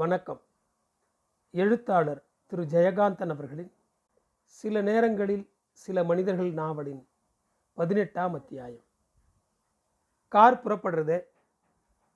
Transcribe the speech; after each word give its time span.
வணக்கம். 0.00 0.40
எழுத்தாளர் 1.50 2.18
திரு 2.46 2.62
ஜெயகாந்தன் 2.62 3.32
அவர்களின் 3.34 3.70
சில 4.46 4.80
நேரங்களில் 4.82 5.44
சில 5.70 6.04
மனிதர்கள் 6.04 6.50
நாவலின் 6.52 7.08
பதினெட்டாம் 7.74 8.34
அத்தியாயம். 8.34 8.84
கார் 10.28 10.60
புறப்படுறது. 10.64 11.16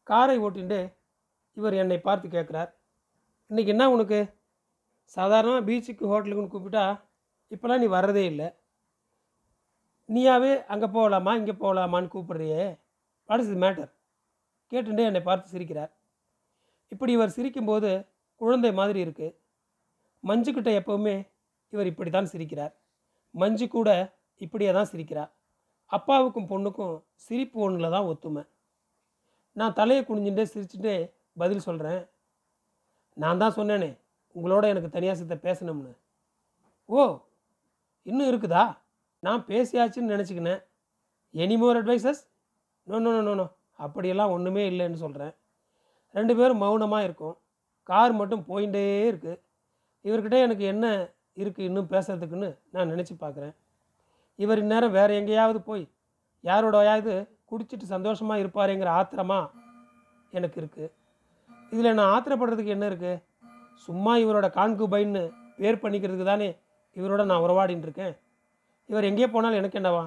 காரை 0.03 0.39
ஓட்டின்டே 0.39 0.95
இவர் 1.53 1.75
என்னை 1.75 1.99
பார்த்து 2.01 2.29
கேட்குறார் 2.29 2.71
இன்றைக்கி 3.51 3.67
என்ன 3.67 3.91
உனக்கு? 3.91 4.21
சாதாரணமாக 5.05 5.65
பீச்சுக்கு 5.71 6.11
ஹோட்டலுக்குன்னு 6.13 6.55
கூப்பிட்டா 6.57 6.85
இப்போலாம் 7.51 7.83
நீ 7.85 7.87
வர்றதே 7.87 8.25
இல்லை. 8.33 8.51
நீயாவே 10.09 10.65
அங்கே 10.65 10.87
போகலாமா 10.87 11.35
இங்கே 11.35 11.53
போகலாமான்னு 11.53 12.13
கூப்பிட்றியே. 12.17 12.79
வாட் 13.27 13.41
இஸ் 13.41 13.57
மேட்டர் 13.67 13.91
கேட்டுட்டே 14.73 15.09
என்னை 15.11 15.23
பார்த்து 15.23 15.59
சிரிக்கிறார். 15.59 15.93
இப்படி 16.93 17.13
இவர் 17.17 17.37
சிரிக்கும்போது 17.37 17.91
குழந்தை 18.41 18.71
மாதிரி 18.81 18.99
இருக்குது 19.05 19.37
மஞ்சுக்கிட்ட 20.25 20.71
எப்போவுமே 20.81 21.17
இவர் 21.73 21.91
இப்படி 21.91 22.11
தான் 22.11 22.31
சிரிக்கிறார். 22.33 22.73
மஞ்சு 23.35 23.67
கூட 23.75 23.91
இப்படியே 24.41 24.71
தான் 24.79 24.91
சிரிக்கிறார் 24.93 25.31
அப்பாவுக்கும் 25.97 26.49
பொண்ணுக்கும் 26.51 26.95
சிரிப்பு 27.27 27.59
ஒன்றில் 27.67 27.95
தான் 27.95 28.09
ஒத்துமை. 28.11 28.43
நான் 29.57 29.77
தலையை 29.79 30.03
குனிஞ்சுட்டே 30.09 30.45
சிரிச்சுட்டே 30.53 30.95
பதில் 31.43 31.67
சொல்கிறேன் 31.69 32.03
நான் 33.17 33.41
தான் 33.43 33.57
சொன்னேனே 33.59 33.91
உங்களோட 34.37 34.65
எனக்கு 34.73 34.91
தனியாக 34.97 35.19
சித்த 35.21 35.35
பேசணும்னு. 35.47 35.93
ஓ 36.89 37.01
இன்னும் 38.07 38.29
இருக்குதா? 38.31 38.65
நான் 39.23 39.43
பேசியாச்சுன்னு 39.49 40.13
நினச்சிக்கினேன். 40.15 40.61
Any 41.35 41.57
more 41.63 41.79
advices 41.81 42.23
no 42.87 42.99
no 43.05 43.11
no 43.27 43.35
no 43.41 43.47
அப்படியெல்லாம் 43.79 44.33
ஒன்றுமே 44.37 44.63
இல்லைன்னு 44.71 45.03
சொல்கிறேன் 45.05 45.33
ரெண்டு 46.11 46.37
பேரும் 46.37 46.63
மௌனமாக 46.63 47.05
இருக்கும். 47.05 47.37
கார் 47.83 48.13
மட்டும் 48.13 48.45
போயிட்டே 48.49 48.85
இருக்குது 49.11 49.41
இவர்கிட்ட 50.05 50.37
எனக்கு 50.41 50.65
என்ன 50.65 51.09
இருக்குது 51.37 51.67
இன்னும் 51.69 51.89
பேசுறதுக்குன்னு 51.91 52.59
நான் 52.71 52.89
நினச்சி 52.89 53.15
பார்க்குறேன் 53.21 53.55
இவர் 54.39 54.59
இந்நேரம் 54.59 54.91
வேறு 54.91 55.15
எங்கேயாவது 55.15 55.61
போய் 55.63 55.89
யாரோடையாவது 56.45 57.29
குடிச்சிட்டு 57.51 57.87
சந்தோஷமாக 57.95 58.41
இருப்பாருங்கிற 58.43 58.91
ஆத்திரமா 58.99 59.51
எனக்கு 60.31 60.61
இருக்குது 60.61 60.91
இதில் 61.73 61.95
நான் 61.95 62.13
ஆத்திரப்படுறதுக்கு 62.15 62.67
என்ன 62.67 62.89
இருக்குது 62.89 63.23
சும்மா 63.89 64.17
இவரோட 64.19 64.51
கான்கு 64.51 64.87
பைன்னு 64.89 65.23
பேர் 65.57 65.83
பண்ணிக்கிறதுக்கு 65.83 66.25
தானே 66.25 66.49
இவரோட 66.97 67.25
நான் 67.25 67.43
உறவாடின்னு 67.45 67.83
இருக்கேன். 67.83 68.15
இவர் 68.89 69.05
எங்கேயே 69.05 69.27
போனாலும் 69.27 69.59
எனக்கு 69.59 69.79
என்னவா? 69.81 70.05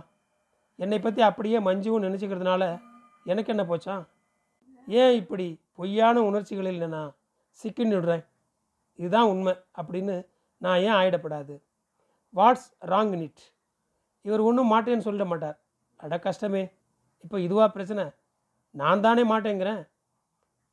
என்னை 0.75 0.99
பற்றி 0.99 1.21
அப்படியே 1.21 1.59
மஞ்சுவும் 1.59 2.05
நினச்சிக்கிறதுனால 2.05 2.63
எனக்கு 3.25 3.51
என்ன 3.53 3.63
போச்சான் 3.63 4.03
ஏன் 4.87 5.15
இப்படி 5.15 5.47
பொய்யான 5.79 6.21
உணர்ச்சிகளில் 6.21 6.87
நான் 6.87 7.15
சிக்கின்னுடுறேன் 7.59 8.23
இதுதான் 8.99 9.23
உண்மை 9.23 9.53
அப்படின்னு 9.77 10.15
நான் 10.57 10.79
ஏன் 10.79 10.97
ஆயிடப்படாது? 10.99 11.55
What's 12.33 12.67
wrong 12.85 13.11
in 13.11 13.21
it. 13.21 13.43
இவர் 14.21 14.39
ஒன்றும் 14.39 14.71
மாட்டேன்னு 14.73 15.05
சொல்லிட 15.07 15.25
மாட்டார். 15.25 15.57
அட 15.99 16.19
கஷ்டமே. 16.19 16.63
இப்போ 17.23 17.37
இதுவாக 17.37 17.67
பிரச்சனை? 17.67 18.05
நான் 18.71 19.01
தானே 19.01 19.23
மாட்டேங்கிறேன். 19.23 19.81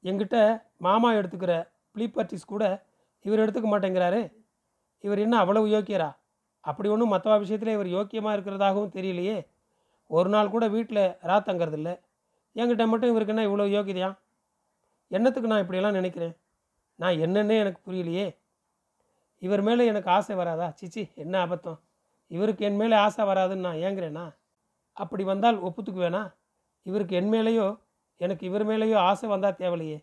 எங்கிட்ட 0.05 0.67
மாமா 0.77 1.13
எடுத்துக்கிற 1.13 1.55
ப்ளீப்பர்ட்டிஸ் 1.95 2.51
கூட 2.53 2.65
இவர் 3.25 3.39
எடுத்துக்க 3.39 3.69
மாட்டேங்கிறாரு. 3.71 4.33
இவர் 5.05 5.19
என்ன 5.19 5.39
அவ்வளவு 5.39 5.67
யோக்கியரா? 5.67 6.11
அப்படி 6.65 6.89
ஒன்றும் 6.89 7.13
மற்றவா 7.13 7.39
விஷயத்தில் 7.39 7.73
இவர் 7.73 7.87
யோக்கியமாக 7.87 8.37
இருக்கிறதாகவும் 8.37 8.95
தெரியலையே. 8.95 9.47
ஒரு 10.07 10.29
நாள் 10.29 10.51
கூட 10.51 10.69
வீட்டில் 10.69 11.05
ராத்தங்கிறதில்ல 11.23 11.91
என்கிட்ட 12.57 12.87
மட்டும் 12.87 13.11
இவருக்கு 13.11 13.35
என்ன 13.35 13.47
இவ்வளோ 13.49 13.67
யோக்கியதையான் 13.77 14.17
என்னத்துக்கு 15.11 15.49
நான் 15.49 15.59
இப்படியெல்லாம் 15.59 15.93
நினைக்கிறேன்? 15.93 16.35
நான் 16.97 17.13
என்னன்னே 17.13 17.57
எனக்கு 17.59 17.81
புரியலையே. 17.87 18.37
இவர் 19.39 19.61
மேலே 19.61 19.87
எனக்கு 19.87 20.11
ஆசை 20.11 20.35
வராதா? 20.37 20.75
சிச்சி 20.81 21.15
என்ன 21.15 21.47
அபத்தம்? 21.47 21.79
இவருக்கு 22.27 22.65
என் 22.65 22.77
மேலே 22.77 22.97
ஆசை 22.97 23.25
வராதுன்னு 23.25 23.67
நான் 23.69 23.83
ஏங்குறேனா? 23.87 24.27
அப்படி 24.93 25.25
வந்தால் 25.25 25.59
ஒப்புத்துக்குவேனா? 25.63 26.23
இவருக்கு 26.83 27.17
என் 27.17 27.33
மேலேயோ 27.33 27.81
எனக்கு 28.17 28.47
இவர் 28.47 28.67
மேலேயோ 28.67 28.97
ஆசை 28.97 29.29
வந்தால் 29.29 29.59
தேவலையே 29.59 29.99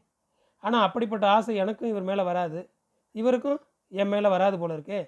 ஆனால் 0.60 0.82
அப்படிப்பட்ட 0.82 1.28
ஆசை 1.28 1.56
எனக்கும் 1.56 1.90
இவர் 1.90 2.04
மேலே 2.04 2.24
வராது. 2.24 2.70
இவருக்கும் 3.12 3.60
என் 3.88 4.08
மேலே 4.08 4.30
வராது 4.30 4.60
போல 4.60 4.78
இருக்கே. 4.78 5.02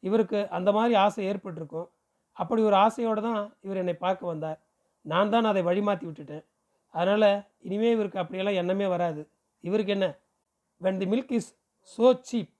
இவருக்கு 0.00 0.48
அந்த 0.48 0.72
மாதிரி 0.72 0.94
ஆசை 0.94 1.26
ஏற்பட்டிருக்கும். 1.26 1.88
அப்படி 2.32 2.62
ஒரு 2.62 2.74
ஆசையோடு 2.74 3.22
தான் 3.22 3.42
இவர் 3.60 3.76
என்னை 3.76 3.94
பார்க்க 3.94 4.26
வந்தார். 4.26 4.58
நான் 5.04 5.30
தான் 5.30 5.44
அதை 5.44 5.62
வழிமாற்றி 5.62 6.06
விட்டுட்டேன். 6.06 6.44
அதனால் 6.94 7.30
இனிமே 7.66 7.90
இவருக்கு 7.96 8.20
அப்படியெல்லாம் 8.22 8.58
எண்ணமே 8.60 8.86
வராது. 8.94 9.22
இவருக்கு 9.64 9.92
என்ன? 9.96 10.06
When 10.80 11.00
the 11.02 11.06
milk 11.12 11.34
is 11.38 11.50
so 11.94 12.06
cheap 12.28 12.52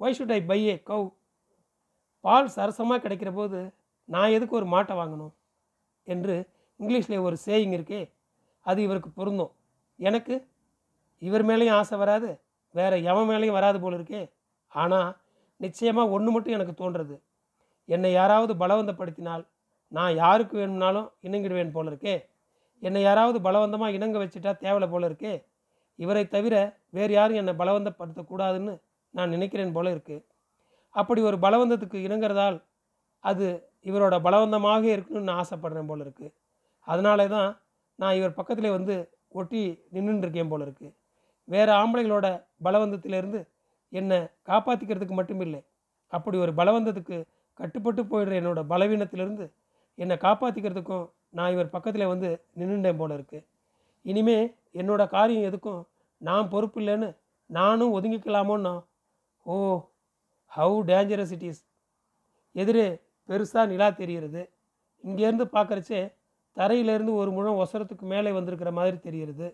why 0.00 0.16
should 0.18 0.34
I 0.36 0.40
buy 0.50 0.58
a 0.70 0.74
cow 0.90 1.04
பால் 2.24 2.50
சரசமாக 2.56 3.02
கிடைக்கிற 3.04 3.30
போது 3.38 3.60
நான் 4.08 4.34
எதுக்கு 4.36 4.58
ஒரு 4.60 4.66
மாட்டை 4.74 4.94
வாங்கணும்? 5.00 5.32
என்று 6.08 6.34
இங்கிலீஷில் 6.80 7.24
ஒரு 7.26 7.36
சேயிங் 7.46 7.74
இருக்கே 7.78 8.00
அது 8.66 8.78
இவருக்கு 8.86 9.10
பொருந்தும். 9.18 9.52
எனக்கு 9.98 10.34
இவர் 11.22 11.44
மேலேயும் 11.48 11.78
ஆசை 11.80 11.96
வராது 12.02 12.30
வேறு 12.74 12.96
எவன் 13.10 13.28
மேலேயும் 13.30 13.58
வராது 13.58 13.78
போல் 13.80 13.96
இருக்கே. 13.98 14.22
ஆனால் 14.72 15.10
நிச்சயமாக 15.60 16.14
ஒன்று 16.16 16.30
மட்டும் 16.34 16.56
எனக்கு 16.56 16.74
தோன்றுறது 16.80 17.16
என்னை 17.88 18.10
யாராவது 18.12 18.52
பலவந்தப்படுத்தினால் 18.62 19.44
நான் 19.92 20.14
யாருக்கு 20.22 20.54
வேணும்னாலும் 20.60 21.08
இணங்கிடுவேன் 21.26 21.74
போல 21.74 21.90
இருக்கே. 21.92 22.14
என்னை 22.82 23.00
யாராவது 23.02 23.38
பலவந்தமாக 23.40 23.96
இணங்க 23.98 24.16
வச்சுட்டா 24.22 24.52
தேவலை 24.64 24.86
போல 24.90 25.08
இருக்கே. 25.10 25.34
இவரை 25.98 26.24
தவிர 26.28 26.54
வேறு 26.96 27.12
யாரும் 27.12 27.40
என்னை 27.40 27.54
பலவந்தப்படுத்தக்கூடாதுன்னு 27.60 28.74
நான் 29.14 29.32
நினைக்கிறேன் 29.34 29.74
போல 29.76 29.90
இருக்கு. 29.90 30.16
அப்படி 30.94 31.20
ஒரு 31.22 31.36
பலவந்தத்துக்கு 31.38 31.98
இணங்குறதால் 32.06 32.58
அது 33.24 33.46
இவரோட 33.90 34.14
பலவந்தமாக 34.26 34.84
இருக்கணும்னு 34.96 35.28
நான் 35.30 35.40
ஆசைப்படுறேன் 35.42 35.90
போல 35.90 36.02
இருக்கு. 36.06 36.26
அதனால 36.86 37.26
தான் 37.28 37.50
நான் 37.98 38.16
இவர் 38.18 38.38
பக்கத்தில் 38.38 38.74
வந்து 38.76 38.94
ஒட்டி 39.40 39.62
நின்றுட்டு 39.94 40.24
இருக்கேன் 40.26 40.52
போல 40.52 40.64
இருக்கு. 40.66 40.88
வேறு 41.48 41.72
ஆம்பளைகளோட 41.72 42.26
பலவந்தத்திலேருந்து 42.64 43.40
என்னை 43.92 44.18
காப்பாற்றிக்கிறதுக்கு 44.50 45.16
மட்டும் 45.20 45.42
இல்லை 45.46 45.60
அப்படி 46.12 46.36
ஒரு 46.38 46.52
பலவந்தத்துக்கு 46.60 47.16
கட்டுப்பட்டு 47.58 48.02
போயிடுற 48.02 48.34
என்னோட 48.40 48.60
பலவீனத்திலிருந்து 48.72 49.46
என்னை 49.98 50.16
காப்பாற்றிக்கிறதுக்கும் 50.16 51.06
நான் 51.34 51.52
இவர் 51.52 51.74
பக்கத்தில் 51.74 52.10
வந்து 52.12 52.28
நின்றுட்டேன் 52.58 52.96
போல 52.96 53.14
இருக்கு. 53.14 53.38
இனிமே 54.04 54.38
என்னோட 54.74 55.02
காரியம் 55.08 55.46
எதுக்கும் 55.52 55.82
நான் 56.20 56.48
பொறுப்பு 56.48 56.78
இல்லைன்னு 56.80 57.08
நானும் 57.50 57.94
ஒதுங்கிக்கலாமோன்னா? 57.96 58.74
Oh 59.46 59.54
how 60.52 60.76
dangerous 60.90 61.32
it 61.32 61.46
is 61.50 61.62
எதிரே 62.54 62.86
பெருசாக 63.28 63.66
நிலா 63.66 63.88
தெரிகிறது. 63.90 64.42
இங்கேருந்து 65.04 65.46
பார்க்குறச்சே 65.56 66.00
தரையிலேருந்து 66.56 67.12
ஒரு 67.14 67.30
முழம் 67.30 67.60
ஒசரத்துக்கு 67.64 68.04
மேலே 68.12 68.32
வந்திருக்கிற 68.32 68.70
மாதிரி 68.72 68.98
தெரிகிறது. 68.98 69.46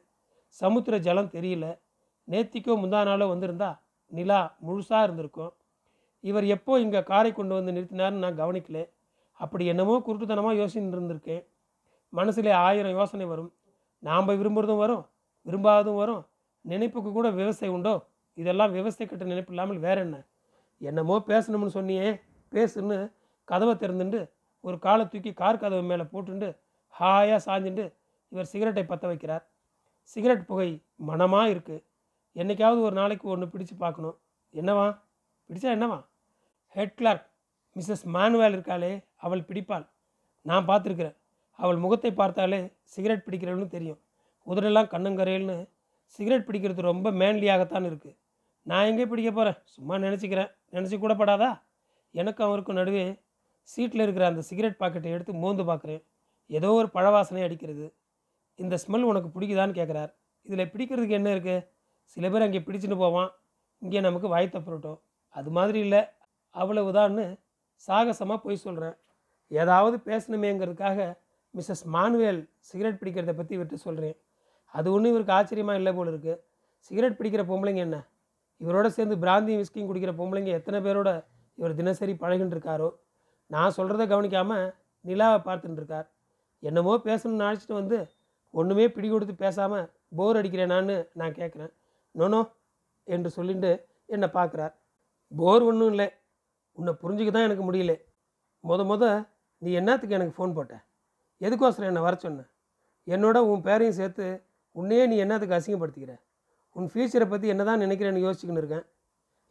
சமுத்திர 0.48 0.98
ஜலம் 0.98 1.30
தெரியல. 1.36 1.66
நேத்திக்கோ 2.28 2.74
முந்தா 2.82 3.00
நாளோ 3.04 3.26
வந்திருந்தா 3.26 3.70
நிலா 4.12 4.40
முழுசாக 4.66 5.02
இருந்திருக்கும். 5.02 5.52
இவர் 6.24 6.44
எப்போ 6.44 6.80
இங்கே 6.80 7.02
காரை 7.02 7.30
கொண்டு 7.32 7.54
வந்து 7.54 7.72
நிறுத்தினார்னு 7.72 8.22
நான் 8.24 8.40
கவனிக்கல. 8.40 8.80
அப்படி 9.40 9.66
என்னமோ 9.66 9.94
குருட்டுத்தனமாக 10.06 10.58
யோசிச்சுட்டு 10.60 10.98
இருந்திருக்கேன். 10.98 11.44
மனசிலே 12.12 12.52
ஆயிரம் 12.66 12.96
யோசனை 12.98 13.26
வரும். 13.26 13.50
நாம் 14.02 14.28
விரும்புகிறதும் 14.40 14.82
வரும் 14.84 15.04
விரும்பாததும் 15.46 15.98
வரும். 16.02 16.22
நினைப்புக்கு 16.64 17.10
கூட 17.12 17.28
விவசாயம் 17.30 17.74
உண்டோ? 17.74 17.94
இதெல்லாம் 18.38 18.72
விவசாய 18.72 19.04
கட்ட 19.08 19.24
நினைப்பு 19.24 19.52
இல்லாமல் 19.52 19.78
வேற 19.78 20.00
என்ன? 20.00 20.16
என்னமோ 20.80 21.14
பேசணும்னு 21.30 21.76
சொன்னியே 21.76 22.08
பேசுன்னு 22.52 22.96
கதவை 23.44 23.74
திறந்துண்டு 23.74 24.20
ஒரு 24.60 24.76
காலை 24.78 25.04
தூக்கி 25.08 25.32
கார் 25.32 25.60
கதவு 25.62 25.82
மேலே 25.82 26.04
போட்டுண்டு 26.12 26.48
ஹாயாக 27.00 27.38
சாஞ்சுண்டு 27.46 27.84
இவர் 28.32 28.50
சிகரெட்டை 28.52 28.84
பற்ற 28.86 29.04
வைக்கிறார். 29.08 29.44
சிகரெட் 30.02 30.46
புகை 30.46 30.70
மனமாக 31.08 31.52
இருக்குது 31.54 31.84
என்னைக்காவது 32.36 32.80
ஒரு 32.88 32.94
நாளைக்கு 32.94 33.26
ஒன்று 33.28 33.46
பிடிச்சு 33.46 33.74
பார்க்கணும். 33.78 34.16
என்னவா? 34.54 34.86
பிடிச்சா 35.48 35.70
என்னவா? 35.76 35.98
ஹெட் 36.76 36.94
கிளார்க் 36.94 37.26
மிஸ்ஸஸ் 37.76 38.04
மேனுவேல் 38.14 38.56
இருக்காளே 38.56 38.92
அவள் 39.16 39.46
பிடிப்பாள். 39.48 39.86
நான் 40.42 40.66
பார்த்துருக்குறேன். 40.66 41.16
அவள் 41.62 41.78
முகத்தை 41.84 42.10
பார்த்தாலே 42.20 42.60
சிகரெட் 42.94 43.24
பிடிக்கிறவள்னு 43.26 43.68
தெரியும். 43.76 44.00
உதடெல்லாம் 44.46 44.90
கண்ணுங்கரையல்னு 44.94 45.56
சிகரெட் 46.18 46.46
பிடிக்கிறது 46.48 46.82
ரொம்ப 46.90 47.08
மேன்லியாகத்தான் 47.20 47.86
இருக்குது 47.88 48.16
நான் 48.66 48.88
எங்கே 48.90 49.06
பிடிக்க 49.10 49.30
போகிறேன் 49.32 49.58
சும்மா 49.74 49.94
நினச்சிக்கிறேன். 50.04 50.50
நினச்சி 50.74 50.96
கூட 50.98 51.14
படாதா? 51.20 51.50
எனக்கும் 52.14 52.46
அவருக்கும் 52.48 52.78
நடுவே 52.80 53.04
சீட்டில் 53.68 54.04
இருக்கிற 54.04 54.24
அந்த 54.30 54.42
சிகரெட் 54.48 54.78
பாக்கெட்டை 54.82 55.10
எடுத்து 55.16 55.32
மோந்து 55.42 55.64
பார்க்குறேன் 55.70 56.02
ஏதோ 56.50 56.68
ஒரு 56.80 56.88
பழவாசனை 56.96 57.42
அடிக்கிறது. 57.46 57.86
இந்த 58.58 58.74
ஸ்மெல் 58.84 59.08
உனக்கு 59.10 59.28
பிடிக்குதான்னு 59.34 59.78
கேட்குறார் 59.80 60.12
இதில் 60.46 60.70
பிடிக்கிறதுக்கு 60.72 61.18
என்ன 61.20 61.28
இருக்குது 61.34 61.66
சில 62.16 62.26
பேர் 62.32 62.46
அங்கே 62.46 62.62
பிடிச்சிட்டு 62.66 62.96
போவான். 63.02 63.30
இங்கே 63.82 64.00
நமக்கு 64.06 64.28
வாய் 64.34 64.48
புரட்டும் 64.52 64.98
அது 65.34 65.50
மாதிரி 65.58 65.78
இல்லை. 65.86 66.02
அவ்வளவுதான்னு 66.54 67.24
சாகசமாக 67.88 68.38
போய் 68.44 68.64
சொல்கிறேன் 68.66 68.96
ஏதாவது 69.50 69.96
பேசணுமேங்கிறதுக்காக 70.08 71.00
மிஸ்ஸஸ் 71.54 71.84
மானுவேல் 71.94 72.40
சிகரெட் 72.68 73.00
பிடிக்கிறத 73.00 73.32
பற்றி 73.38 73.52
இவர்கிட்ட 73.56 73.86
சொல்கிறேன் 73.86 74.16
அது 74.74 74.88
ஒன்றும் 74.94 75.12
இவருக்கு 75.12 75.34
ஆச்சரியமாக 75.38 75.80
இல்லை 75.80 75.92
போல் 75.96 76.10
இருக்குது 76.12 76.40
சிகரெட் 76.90 77.18
பிடிக்கிற 77.18 77.42
பொம்பளைங்க 77.50 77.82
என்ன? 77.86 77.98
இவரோட 78.60 78.86
சேர்ந்து 78.96 79.16
பிராந்தியும் 79.24 79.60
விஸ்கியும் 79.62 79.88
குடிக்கிற 79.90 80.12
பொம்பளைங்க 80.20 80.50
எத்தனை 80.58 80.78
பேரோட 80.86 81.10
இவர் 81.58 81.74
தினசரி 81.80 82.14
பழகின்றிருக்காரோ 82.22 82.88
நான் 83.50 83.74
சொல்கிறத 83.78 84.04
கவனிக்காமல் 84.12 84.66
நிலாவை 85.04 85.38
பார்த்துட்டு 85.46 85.80
இருக்கார். 85.80 86.06
என்னமோ 86.62 86.92
பேசணும்னு 87.06 87.44
நினச்சிட்டு 87.44 87.74
வந்து 87.80 87.98
ஒன்றுமே 88.54 88.84
பிடி 88.96 89.08
கொடுத்து 89.08 89.34
பேசாமல் 89.44 89.86
போர் 90.18 90.38
அடிக்கிறேனான்னு 90.40 90.96
நான் 91.20 91.36
கேட்குறேன் 91.40 91.72
நோனோ 92.14 92.40
என்று 93.06 93.30
சொல்லிட்டு 93.36 93.70
என்னை 94.14 94.28
பார்க்குறார். 94.36 94.74
போர் 95.32 95.66
ஒன்றும் 95.70 95.90
இல்லை. 95.92 96.08
உன்னை 96.78 96.92
புரிஞ்சுக்க 97.02 97.30
தான் 97.32 97.46
எனக்கு 97.48 97.64
முடியல. 97.68 97.94
முத 98.64 98.84
முத 98.90 99.04
நீ 99.62 99.70
என்னத்துக்கு 99.80 100.16
எனக்கு 100.18 100.36
ஃபோன் 100.36 100.54
போட்ட? 100.56 100.74
எதுக்கோசரம் 101.40 101.90
என்னை 101.90 102.02
வர 102.06 102.14
சொன்ன? 102.24 102.44
என்னோட 103.06 103.38
உன் 103.50 103.64
பேரையும் 103.66 103.98
சேர்த்து 104.00 104.26
உன்னையே 104.76 105.04
நீ 105.10 105.16
என்னத்துக்கு 105.24 105.56
அசிங்கப்படுத்திக்கிற? 105.58 106.14
உன் 106.76 106.88
ஃப்யூச்சரை 106.92 107.26
பற்றி 107.28 107.46
என்ன 107.54 107.62
தான் 107.68 107.82
நினைக்கிறேன்னு 107.84 108.24
யோசிச்சுக்கின்னு 108.24 108.62
இருக்கேன். 108.62 108.84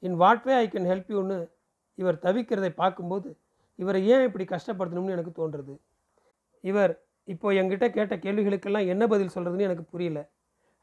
In 0.03 0.17
what 0.21 0.45
way 0.47 0.53
I 0.63 0.65
can 0.73 0.89
help 0.91 1.11
யூன்னு 1.15 1.37
இவர் 1.97 2.17
தவிக்கிறதை 2.25 2.71
பார்க்கும்போது 2.81 3.29
இவரை 3.79 3.99
ஏன் 4.13 4.25
இப்படி 4.27 4.45
கஷ்டப்படுத்தணும்னு 4.53 5.15
எனக்கு 5.15 5.33
தோன்றுறது? 5.39 5.73
இவர் 6.63 6.93
இப்போ 7.27 7.47
என்கிட்ட 7.59 7.85
கேட்ட 7.95 8.15
கேள்விகளுக்கெல்லாம் 8.25 8.89
என்ன 8.93 9.03
பதில் 9.13 9.33
சொல்கிறதுன்னு 9.35 9.67
எனக்கு 9.69 9.85
புரியல. 9.93 10.19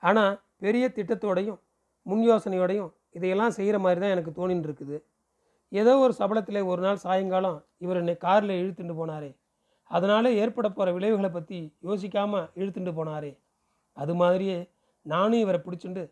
ஆனால் 0.02 0.34
பெரிய 0.64 0.84
திட்டத்தோடையும் 0.96 1.60
முன் 2.06 2.24
யோசனையோடையும் 2.30 2.90
இதையெல்லாம் 3.16 3.54
செய்கிற 3.58 3.76
மாதிரி 3.84 4.00
தான் 4.00 4.14
எனக்கு 4.16 4.32
தோணின்னு 4.38 4.66
இருக்குது 4.68 4.96
ஏதோ 5.72 5.92
ஒரு 6.04 6.12
சபலத்தில் 6.18 6.68
ஒரு 6.70 6.80
நாள் 6.86 7.04
சாயங்காலம் 7.04 7.58
இவர் 7.84 8.00
என்னை 8.00 8.14
காரில் 8.26 8.58
இழுத்துட்டு 8.60 8.94
போனாரே. 9.00 9.30
அதனால் 9.90 10.36
ஏற்பட 10.42 10.68
போகிற 10.68 10.92
விளைவுகளை 10.96 11.30
பற்றி 11.30 11.58
யோசிக்காமல் 11.88 12.46
இழுத்துட்டு 12.60 12.92
போனாரே. 12.98 13.32
அது 13.96 14.14
மாதிரியே 14.14 14.58
நானும் 15.06 15.42
இவரை 15.44 15.60
பிடிச்சிண்டு 15.64 16.04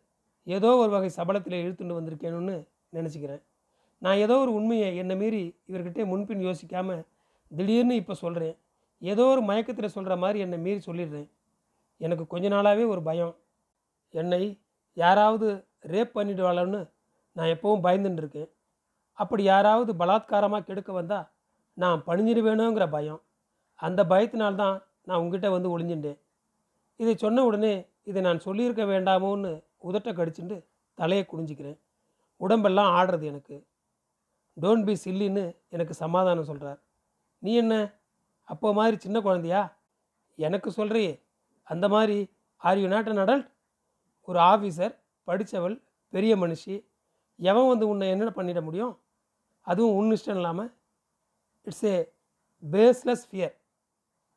ஏதோ 0.46 0.70
ஒரு 0.82 0.90
வகை 0.90 1.10
சபலத்தில் 1.16 1.62
இழுத்துட்டு 1.64 1.98
வந்திருக்கேன்னு 1.98 2.56
நினச்சிக்கிறேன். 2.96 3.42
நான் 4.02 4.20
ஏதோ 4.24 4.34
ஒரு 4.44 4.52
உண்மையை 4.52 4.88
என்னை 5.02 5.16
மீறி 5.16 5.42
இவர்கிட்டே 5.70 6.04
முன்பின் 6.12 6.42
யோசிக்காமல் 6.48 7.02
திடீர்னு 7.52 7.94
இப்போ 8.00 8.14
சொல்கிறேன் 8.14 8.56
ஏதோ 9.02 9.24
ஒரு 9.34 9.42
மயக்கத்தில் 9.50 9.94
சொல்கிற 9.96 10.14
மாதிரி 10.16 10.38
என்னை 10.38 10.58
மீறி 10.58 10.80
சொல்லிடுறேன். 10.86 11.28
எனக்கு 12.00 12.24
கொஞ்ச 12.26 12.46
நாளாகவே 12.48 12.84
ஒரு 12.86 13.02
பயம். 13.02 13.34
என்னை 14.14 14.42
யாராவது 14.96 15.48
ரேப் 15.92 16.16
பண்ணிடுவாளன்னு 16.18 16.80
நான் 17.36 17.52
எப்பவும் 17.54 17.84
பயந்துட்டு 17.86 18.22
இருக்கேன். 18.22 18.50
அப்படி 19.18 19.42
யாராவது 19.44 19.92
பலாத்காரமாக 19.94 20.66
கெடுக்க 20.68 20.92
வந்தால் 20.92 21.26
நான் 21.76 22.02
பணிஞ்சிடுவேணுங்கிற 22.06 22.86
பயம். 22.90 23.20
அந்த 23.82 24.00
பயத்தினால்தான் 24.04 24.76
நான் 25.02 25.18
உங்ககிட்ட 25.18 25.48
வந்து 25.50 25.70
ஒளிஞ்சுட்டேன். 25.74 26.18
இதை 26.96 27.12
சொன்ன 27.16 27.44
உடனே 27.44 27.72
இதை 28.02 28.20
நான் 28.22 28.44
சொல்லியிருக்க 28.46 28.82
வேண்டாமோன்னு 28.84 29.52
உதட்ட 29.82 30.10
கடிச்சுட்டு 30.12 30.56
தலையை 30.98 31.24
குனிஞ்சிக்கிறேன். 31.26 31.78
உடம்பெல்லாம் 32.40 32.90
ஆடுறது 32.96 33.24
எனக்கு. 33.24 33.56
டோன்ட் 34.56 34.86
பி 34.88 34.94
சில்லின்னு 35.04 35.44
எனக்கு 35.68 35.94
சமாதானம் 35.94 36.48
சொல்கிறார் 36.50 36.80
நீ 37.42 37.52
என்ன? 37.54 37.74
அப்போ 38.48 38.72
மாதிரி 38.72 38.96
சின்ன 38.98 39.20
குழந்தையா? 39.20 39.62
எனக்கு 40.38 40.68
சொல்கிறியே 40.70 41.12
அந்த 41.62 41.86
மாதிரி 41.88 42.18
are 42.56 42.78
you 42.78 42.88
not 42.88 43.08
an 43.08 43.22
adult 43.24 43.48
ஒரு 44.28 44.38
ஆஃபீஸர் 44.38 44.94
படித்தவள் 45.28 45.76
பெரிய 46.12 46.32
மனுஷி 46.36 46.76
எவன் 47.40 47.68
வந்து 47.68 47.88
உன்னை 47.88 48.08
என்ன 48.08 48.32
பண்ணிட 48.36 48.60
முடியும்? 48.62 48.94
அதுவும் 49.66 49.96
உன் 49.96 50.12
இஷ்டம் 50.12 50.38
இல்லாமல் 50.40 50.70
இட்ஸ் 51.62 51.84
ஏ 51.84 51.96
பேஸ்லெஸ் 52.62 53.26
ஃபியர் 53.30 53.54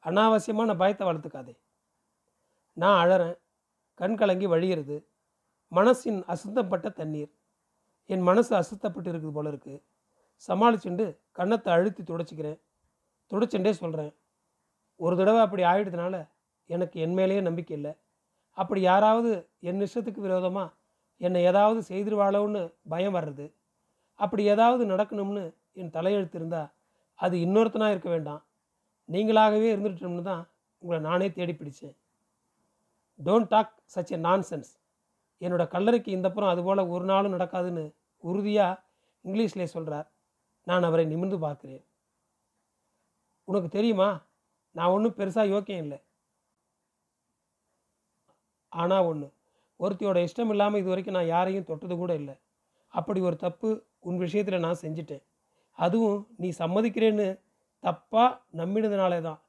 அனாவசியமான 0.06 0.72
பயத்தை 0.82 1.04
வளர்த்துக்காதே. 1.08 1.54
நான் 2.78 3.00
அழறேன் 3.04 3.36
கண் 4.00 4.18
கலங்கி 4.20 4.48
வழிகிறது 4.54 4.96
மனசின் 5.72 6.20
அசுத்தப்பட்ட 6.34 6.88
தண்ணீர். 7.00 7.32
என் 8.10 8.26
மனசு 8.30 8.52
அசுத்தப்பட்டு 8.62 9.10
இருக்குது 9.12 9.36
போல 9.38 9.52
இருக்குது 9.54 9.84
சமாளிச்சுண்டு 10.48 11.06
கன்னத்தை 11.38 11.70
அழுத்தி 11.76 12.02
துடைச்சிக்கிறேன். 12.04 12.60
துடைச்சுட்டே 13.32 13.72
சொல்கிறேன் 13.82 14.14
ஒரு 15.00 15.16
தடவை 15.20 15.40
அப்படி 15.46 15.64
ஆயிடுதுனால 15.72 16.16
எனக்கு 16.70 16.98
என் 17.06 17.16
மேலேயே 17.20 17.42
நம்பிக்கை 17.48 17.74
இல்லை. 17.78 17.94
அப்படி 18.58 18.82
யாராவது 18.82 19.32
என் 19.70 19.84
இஷ்டத்துக்கு 19.86 20.22
விரோதமாக 20.28 20.74
என்னை 21.22 21.42
ஏதாவது 21.50 21.80
செய்திருவாளோன்னு 21.90 22.62
பயம் 22.94 23.16
வர்றது. 23.18 23.46
அப்படி 24.20 24.44
ஏதாவது 24.54 24.84
நடக்கணும்னு 24.92 25.44
என் 25.82 25.94
தலையெழுத்து 25.96 26.38
இருந்தால் 26.40 26.70
அது 27.20 27.36
இன்னொருத்தனாக 27.46 27.94
இருக்க 27.96 28.10
வேண்டாம். 28.16 28.42
நீங்களாகவே 29.10 29.68
இருந்துட்டோம்னு 29.76 30.24
தான் 30.32 30.44
உங்களை 30.82 31.00
நானே 31.10 31.28
தேடி 31.38 31.54
பிடிச்சேன். 31.60 31.96
Don't 33.20 33.52
talk 33.54 33.74
such 33.96 34.14
a 34.16 34.20
nonsense 34.28 34.72
என்னோடய 35.42 35.74
கல்லறைக்கு 35.76 36.10
இந்த 36.18 36.28
புறம் 36.32 36.54
அதுபோல் 36.54 36.90
ஒரு 36.96 37.06
நாளும் 37.12 37.36
நடக்காதுன்னு 37.36 37.84
உறுதியாக 38.24 38.82
இங்கிலீஷ்லேயே 39.26 39.70
சொல்கிறார் 39.76 40.08
நான் 40.68 40.88
அவரை 40.88 41.06
நிமிர்ந்து 41.12 41.38
பார்க்கிறேன். 41.46 41.84
உனக்கு 43.48 43.70
தெரியுமா? 43.78 44.10
நான் 44.76 44.94
ஒன்றும் 44.96 45.18
பெருசாக 45.20 45.52
யோக்கியம் 45.54 45.84
இல்லை. 45.86 46.00
ஆனால் 48.72 49.08
ஒன்று 49.10 49.28
ஒருத்தியோட 49.80 50.18
இஷ்டம் 50.28 50.52
இல்லாமல் 50.54 50.82
இது 50.82 50.92
வரைக்கும் 50.92 51.18
நான் 51.18 51.34
யாரையும் 51.36 51.68
தொட்டது 51.70 51.96
கூட 51.96 52.12
இல்லை. 52.22 52.36
அப்படி 52.94 53.20
ஒரு 53.30 53.38
தப்பு 53.46 53.70
உன் 54.08 54.22
விஷயத்தில் 54.24 54.66
நான் 54.66 54.82
செஞ்சிட்டேன். 54.84 55.24
அதுவும் 55.78 56.20
நீ 56.42 56.50
சம்மதிக்கிறேன்னு 56.62 57.28
தப்பாக 57.86 58.40
நம்பினதுனாலே 58.58 59.22
தான் 59.22 59.40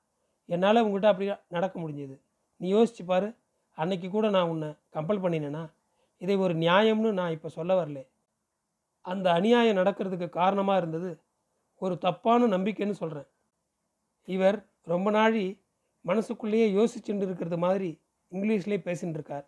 என்னால் 0.48 0.82
உங்ககிட்ட 0.82 1.08
அப்படி 1.08 1.28
நடக்க 1.48 1.80
முடிஞ்சது. 1.80 2.16
நீ 2.56 2.66
யோசிச்சு 2.74 3.04
பாரு. 3.04 3.28
அன்னைக்கு 3.78 4.08
கூட 4.10 4.30
நான் 4.30 4.48
உன்னை 4.48 4.68
கம்பல் 4.90 5.22
பண்ணினேனா? 5.22 5.70
இதை 6.18 6.36
ஒரு 6.36 6.54
நியாயம்னு 6.54 7.12
நான் 7.12 7.30
இப்போ 7.30 7.48
சொல்ல 7.48 7.84
வரல. 7.84 8.00
அந்த 9.00 9.32
அநியாயம் 9.32 9.76
நடக்கிறதுக்கு 9.76 10.28
காரணமாக 10.28 10.78
இருந்தது 10.78 11.10
ஒரு 11.82 11.98
தப்பான 11.98 12.46
நம்பிக்கைன்னு 12.46 12.90
சொல்கிறேன் 12.90 13.28
இவர் 14.28 14.58
ரொம்ப 14.82 15.10
நாழி 15.10 15.44
மனசுக்குள்ளேயே 16.04 16.66
யோசிச்சுட்டு 16.74 17.26
இருக்கிறது 17.26 17.58
மாதிரி 17.58 18.00
இங்கிலீஷ்லேயே 18.32 18.80
பேசின்னு 18.84 19.12
இருக்கார். 19.12 19.46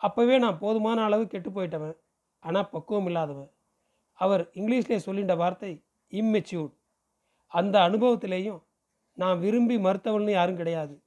அப்போவே 0.00 0.38
நான் 0.38 0.58
போதுமான 0.58 1.04
அளவு 1.04 1.26
கெட்டு 1.26 1.50
போயிட்டவன். 1.50 1.96
ஆனால் 2.42 2.68
பக்குவம் 2.68 3.06
இல்லாதவன். 3.06 3.50
அவர் 4.18 4.42
இங்கிலீஷ்லேயே 4.54 5.00
சொல்லின்ற 5.06 5.34
வார்த்தை 5.36 5.72
இம்மெச்சூர்ட் 6.12 6.77
அந்த 7.48 7.78
அனுபவத்திலேயும் 7.78 8.62
நான் 9.12 9.38
விரும்பி 9.38 9.76
மறுத்தவள்னு 9.76 10.30
யாரும் 10.30 10.56
கிடையாது. 10.56 11.02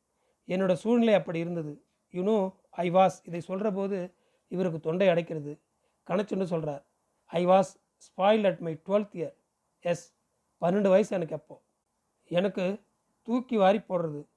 என்னோட 0.48 0.74
சூழ்நிலை 0.74 1.14
அப்படி 1.14 1.40
இருந்தது. 1.40 1.86
யூனோ 2.12 2.56
ஐ 2.70 2.92
வாஸ் 2.92 3.18
இதை 3.24 3.40
சொல்கிற 3.40 3.72
போது 3.72 4.16
இவருக்கு 4.48 4.80
தொண்டை 4.80 5.08
அடைக்கிறது. 5.08 5.60
கணச்சுண்டு 6.08 6.44
சொல்கிறார் 6.44 6.86
I 7.26 7.46
was 7.46 7.72
spoil 8.08 8.46
at 8.46 8.60
my 8.60 8.82
twelfth 8.86 9.14
year 9.14 9.36
yes 9.80 10.16
பன்னெண்டு 10.62 10.90
வயசு 10.90 11.16
எனக்கு 11.16 11.36
அப்போ. 11.36 11.62
எனக்கு 12.26 12.82
தூக்கி 13.22 13.58
வாரி 13.58 13.78
போடுறது. 13.78 14.28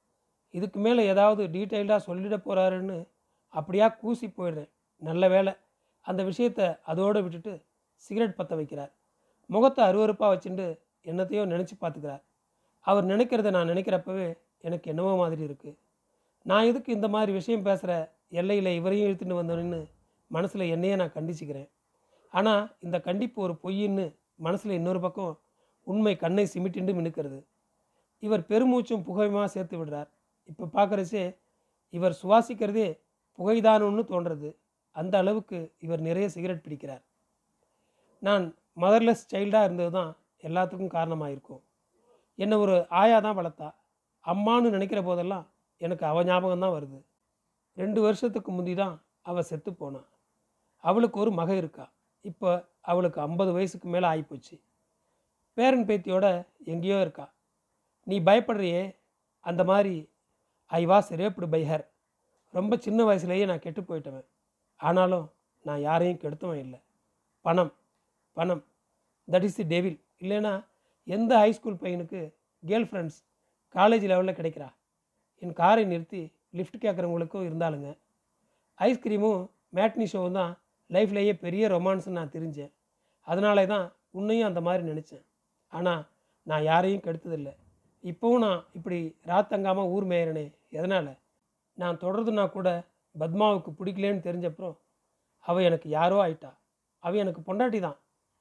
இதுக்கு 0.50 0.80
மேலே 0.80 1.04
ஏதாவது 1.04 1.48
டீட்டெயில்டாக 1.48 2.00
சொல்லிட 2.06 2.36
போகிறாருன்னு 2.46 3.08
அப்படியா 3.48 3.88
கூசி 3.88 4.26
போயிடுறேன். 4.26 4.70
நல்ல 4.96 5.28
வேலை 5.28 5.52
அந்த 6.00 6.24
விஷயத்தை 6.24 6.76
அதோடு 6.82 7.22
விட்டுட்டு 7.22 7.64
சிகரெட் 7.94 8.36
பற்ற 8.36 8.56
வைக்கிறார். 8.56 8.92
முகத்தை 9.46 9.84
அருவருப்பாக 9.84 10.32
வச்சுட்டு 10.34 10.66
என்னத்தையோ 11.10 11.42
நினச்சி 11.52 11.74
பார்த்துக்கிறார். 11.82 12.22
அவர் 12.86 13.04
நினைக்கிறத 13.12 13.50
நான் 13.56 13.70
நினைக்கிறப்பவே 13.72 14.26
எனக்கு 14.68 14.86
என்னவோ 14.92 15.12
மாதிரி 15.22 15.42
இருக்குது 15.48 15.76
நான் 16.50 16.68
எதுக்கு 16.70 16.90
இந்த 16.96 17.08
மாதிரி 17.14 17.32
விஷயம் 17.38 17.66
பேசுகிற 17.68 17.92
எல்லையில் 18.40 18.76
இவரையும் 18.78 19.08
இழுத்துட்டு 19.08 19.40
வந்தோன்னு 19.40 19.80
மனசில் 20.30 20.64
என்னையே 20.74 20.94
நான் 21.00 21.14
கண்டிச்சுக்கிறேன். 21.16 21.68
ஆனால் 22.34 22.62
இந்த 22.84 22.96
கண்டிப்பு 23.08 23.38
ஒரு 23.46 23.54
பொய்ன்னு 23.64 24.04
மனசில் 24.46 24.78
இன்னொரு 24.78 25.00
பக்கம் 25.04 25.32
உண்மை 25.86 26.14
கண்ணை 26.22 26.44
சிமிட்டிண்டு 26.52 26.92
மினுக்கிறது. 26.98 27.38
இவர் 28.22 28.42
பெருமூச்சும் 28.50 29.04
புகையுமாக 29.08 29.48
சேர்த்து 29.54 29.76
விடுறார். 29.80 30.10
இப்போ 30.50 30.64
பார்க்குறச்சே 30.76 31.24
இவர் 31.96 32.14
சுவாசிக்கிறதே 32.20 32.88
புகைதானோன்னு 33.38 34.04
தோன்றது. 34.12 34.50
அந்த 34.96 35.14
அளவுக்கு 35.22 35.58
இவர் 35.84 36.02
நிறைய 36.08 36.26
சிகரெட் 36.34 36.64
பிடிக்கிறார். 36.66 37.02
நான் 38.22 38.44
மதர்லெஸ் 38.82 39.24
சைல்டாக 39.32 39.66
இருந்தது 39.68 39.92
தான் 39.98 40.12
எல்லாத்துக்கும் 40.48 40.94
காரணமாக 40.96 41.34
இருக்கும் 41.34 41.62
என்னை 42.38 42.56
ஒரு 42.64 42.74
ஆயா 43.00 43.18
தான் 43.26 43.38
வளர்த்தா. 43.40 43.68
அம்மான்னு 44.24 44.74
நினைக்கிற 44.76 45.00
போதெல்லாம் 45.08 45.44
எனக்கு 45.80 46.04
அவ 46.10 46.22
ஞாபகம் 46.30 46.64
தான் 46.64 46.74
வருது. 46.76 46.98
ரெண்டு 47.76 48.00
வருஷத்துக்கு 48.06 48.50
முந்தி 48.56 48.74
தான் 48.82 48.94
அவள் 49.28 49.48
செத்து 49.50 49.70
போனான் 49.74 50.08
அவளுக்கு 50.84 51.16
ஒரு 51.24 51.30
மக 51.40 51.50
இருக்கா. 51.62 51.84
இப்போ 52.30 52.50
அவளுக்கு 52.90 53.18
ஐம்பது 53.26 53.50
வயசுக்கு 53.56 53.88
மேலே 53.94 54.06
ஆகிப்போச்சு 54.12 54.56
பேரன் 55.56 55.86
பேத்தியோட 55.88 56.26
எங்கேயோ 56.72 56.98
இருக்கா. 57.04 57.26
நீ 58.06 58.16
பயப்படுறியே? 58.28 58.82
அந்த 59.40 59.62
மாதிரி 59.70 59.94
I 60.70 60.82
was 60.92 61.10
raped 61.20 61.46
by 61.54 61.62
her. 61.70 61.84
ரொம்ப 62.54 62.76
சின்ன 62.86 63.00
வயசுலேயே 63.08 63.44
நான் 63.50 63.64
கெட்டு 63.66 63.82
போயிட்டவன். 63.82 64.26
ஆனாலும் 64.80 65.26
நான் 65.66 65.82
யாரையும் 65.88 66.20
கெடுத்தவன் 66.22 66.62
இல்லை. 66.64 66.80
பணம் 67.44 67.72
பணம். 68.36 68.62
தட் 69.32 69.46
இஸ் 69.48 69.58
தி 69.60 69.66
டெவில் 69.74 69.98
இல்லைன்னா 70.20 70.52
எந்த 71.06 71.32
ஹைஸ்கூல் 71.42 71.80
பையனுக்கு 71.82 72.20
கேர்ள் 72.62 72.88
ஃப்ரெண்ட்ஸ் 72.90 73.18
காலேஜ் 73.74 74.06
லெவலில் 74.10 74.38
கிடைக்கிறா? 74.38 74.68
என் 75.42 75.58
காரை 75.60 75.84
நிறுத்தி 75.84 76.22
லிஃப்ட் 76.58 76.78
கேட்குறவங்களுக்கும் 76.84 77.46
இருந்தாலுங்க. 77.48 77.88
ஐஸ்கிரீமும் 78.78 79.42
மேட்னி 79.76 80.06
ஷோவும் 80.12 80.38
தான் 80.40 80.52
லைஃப்லேயே 80.90 81.32
பெரிய 81.44 81.68
ரொமான்ஸ்னு 81.68 82.18
நான் 82.18 82.34
தெரிஞ்சேன். 82.36 82.72
அதனாலே 83.26 83.66
தான் 83.66 83.86
உன்னையும் 84.10 84.48
அந்த 84.48 84.60
மாதிரி 84.60 84.82
நினச்சேன். 84.92 85.24
ஆனால் 85.72 86.02
நான் 86.42 86.62
யாரையும் 86.62 87.04
கெடுத்ததில்லை. 87.06 87.54
இப்போவும் 88.04 88.44
நான் 88.46 88.60
இப்படி 88.72 88.98
ராத்தங்காமல் 89.30 89.90
ஊர் 89.94 90.06
மேயறனே 90.10 90.46
எதனால்? 90.78 91.12
நான் 91.78 92.00
தொடர்றதுனா 92.02 92.44
கூட 92.50 92.68
பத்மாவுக்கு 93.14 93.70
பிடிக்கலன்னு 93.78 94.26
தெரிஞ்சப்புறம் 94.28 94.76
அவள் 95.44 95.66
எனக்கு 95.68 95.88
யாரோ 95.88 96.16
ஆயிட்டா. 96.24 96.50
அவள் 97.04 97.22
எனக்கு 97.24 97.40
பொண்டாட்டி 97.48 97.80
தான். 97.80 97.98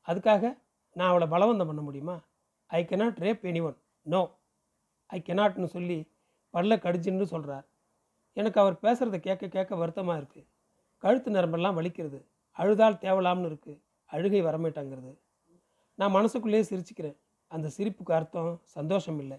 அதுக்காக 0.08 0.44
நான் 0.96 1.10
அவளை 1.10 1.28
பலவந்தம் 1.28 1.70
பண்ண 1.70 1.82
முடியுமா? 1.82 2.16
I 2.70 2.82
cannot 2.90 3.20
rape 3.26 3.44
any 3.52 3.62
one 3.68 3.78
no 4.06 4.22
I 5.10 5.20
கெனாட்னு 5.28 5.70
சொல்லி 5.76 5.98
பல்ல 6.54 6.76
கடிச்சுன்னு 6.76 7.28
சொல்கிறார் 7.34 7.66
எனக்கு 8.38 8.60
அவர் 8.60 8.76
பேசுகிறத 8.84 9.18
கேட்க 9.20 9.48
கேட்க 9.48 9.76
வருத்தமாக 9.76 10.20
இருக்குது 10.22 10.48
கழுத்து 11.04 11.30
நரம்பெல்லாம் 11.32 11.78
வலிக்கிறது. 11.80 12.20
அழுதால் 12.58 13.02
தேவலாம்னு 13.06 13.50
இருக்குது 13.52 13.82
அழுகை 14.10 14.42
வரமாட்டாங்கிறது. 14.42 15.12
நான் 16.00 16.16
மனசுக்குள்ளேயே 16.18 16.66
சிரிச்சுக்கிறேன். 16.70 17.18
அந்த 17.52 17.68
சிரிப்புக்கு 17.78 18.14
அர்த்தம் 18.14 18.54
சந்தோஷம் 18.76 19.20
இல்லை. 19.20 19.38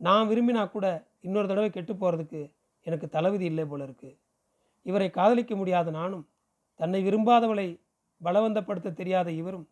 நான் 0.00 0.28
விரும்பினா 0.28 0.62
கூட 0.70 0.86
இன்னொரு 1.20 1.48
தடவை 1.48 1.70
கெட்டு 1.70 1.92
போகிறதுக்கு 1.94 2.40
எனக்கு 2.86 3.06
தலைவிதி 3.08 3.44
இல்லை 3.44 3.64
போல 3.64 3.84
இருக்குது 3.84 4.16
இவரை 4.86 5.08
காதலிக்க 5.10 5.52
முடியாத 5.56 5.90
நானும் 5.90 6.24
தன்னை 6.80 7.00
விரும்பாதவளை 7.06 7.68
பலவந்தப்படுத்த 8.20 8.94
தெரியாத 9.00 9.28
இவரும் 9.32 9.66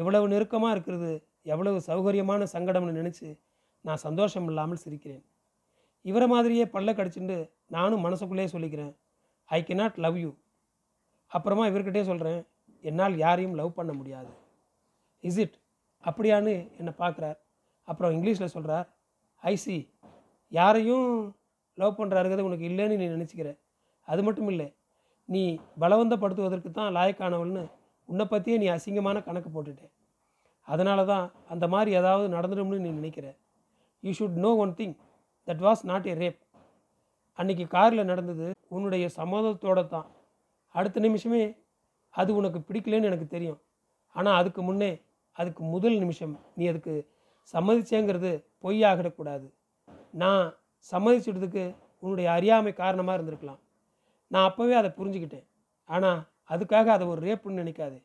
இவ்வளவு 0.00 0.32
நெருக்கமாக 0.32 0.74
இருக்கிறது 0.74 1.10
எவ்வளவு 1.52 1.78
சௌகரியமான 1.88 2.46
சங்கடம்னு 2.54 2.98
நினச்சி 3.00 3.28
நான் 3.84 4.04
சந்தோஷம் 4.06 4.46
இல்லாமல் 4.50 4.82
சிரிக்கிறேன். 4.84 5.22
இவரை 6.04 6.26
மாதிரியே 6.32 6.64
பல்ல 6.74 6.90
கடிச்சுட்டு 6.98 7.36
நானும் 7.76 8.04
மனசுக்குள்ளேயே 8.06 8.50
சொல்லிக்கிறேன் 8.54 8.92
I 9.48 9.58
can 9.68 9.74
not 9.80 9.98
love 10.04 10.18
you 10.24 10.30
அப்புறமா 11.30 11.64
இவர்கிட்டே 11.70 12.02
சொல்கிறேன் 12.10 12.40
என்னால் 12.84 13.16
யாரையும் 13.24 13.56
லவ் 13.60 13.76
பண்ண 13.78 13.92
முடியாது. 13.98 14.30
இஸ் 15.24 15.40
இட் 15.44 15.56
அப்படியான்னு 16.04 16.54
என்னை 16.80 16.92
பார்க்குறார். 17.02 17.38
அப்புறம் 17.88 18.12
இங்கிலீஷில் 18.16 18.54
சொல்கிறார் 18.56 18.86
ஐ 19.42 19.54
சி 19.64 19.76
யாரையும் 20.52 21.08
லவ் 21.78 21.98
பண்ணுறாருங்கிறது 21.98 22.46
உனக்கு 22.48 22.68
இல்லைன்னு 22.70 22.98
நீ 23.00 23.06
நினச்சிக்கிற. 23.16 23.50
அது 24.08 24.20
மட்டும் 24.26 24.50
இல்லை 24.52 24.68
நீ 25.28 25.42
பலவந்தப்படுத்துவதற்கு 25.82 26.70
தான் 26.78 26.94
லாயக்கானவள்னு 26.96 27.64
உன்னை 28.08 28.24
பற்றியே 28.32 28.56
நீ 28.62 28.66
அசிங்கமான 28.74 29.22
கணக்கு 29.28 29.50
போட்டுட்டேன் 29.54 29.92
அதனால 30.68 31.00
தான் 31.10 31.26
அந்த 31.52 31.64
மாதிரி 31.74 31.90
ஏதாவது 32.00 32.26
நடந்துடும்னு 32.36 32.78
நீ 32.84 32.90
நினைக்கிற. 32.98 33.26
You 34.04 34.10
should 34.18 34.38
no 34.44 34.50
one 34.64 34.72
think 34.80 34.94
that 35.48 35.62
was 35.66 35.82
not 35.90 36.08
a 36.10 36.14
rape 36.22 36.40
அன்னைக்கு 37.38 37.64
காரில் 37.74 38.08
நடந்தது 38.10 38.46
உன்னுடைய 38.74 39.04
சம்மதத்தோட 39.18 39.80
தான். 39.94 40.08
அடுத்த 40.74 41.00
நிமிஷமே 41.06 41.42
அது 42.14 42.30
உனக்கு 42.38 42.60
பிடிக்கலன்னு 42.68 43.08
எனக்கு 43.10 43.26
தெரியும். 43.34 43.60
ஆனால் 44.16 44.38
அதுக்கு 44.40 44.60
முன்னே 44.68 44.90
அதுக்கு 45.40 45.62
முதல் 45.74 45.98
நிமிஷம் 46.04 46.34
நீ 46.58 46.64
அதுக்கு 46.72 46.94
சம்மதிச்சேங்கிறது 47.54 48.32
பொய்யாகிடக்கூடாது 48.64 49.46
நான் 50.22 50.44
சம்மதிச்சிட்டதுக்கு 50.92 51.64
உன்னுடைய 52.02 52.26
அறியாமை 52.36 52.72
காரணமாக 52.80 53.16
இருந்திருக்கலாம். 53.18 53.60
நான் 54.30 54.46
அப்போவே 54.48 54.74
அதை 54.80 54.90
புரிஞ்சுக்கிட்டேன். 54.98 55.46
ஆனால் 55.88 56.20
அதுக்காக 56.50 56.86
அதை 56.96 57.06
ஒரு 57.12 57.20
ரேப்புன்னு 57.28 57.62
நினைக்காது. 57.62 57.98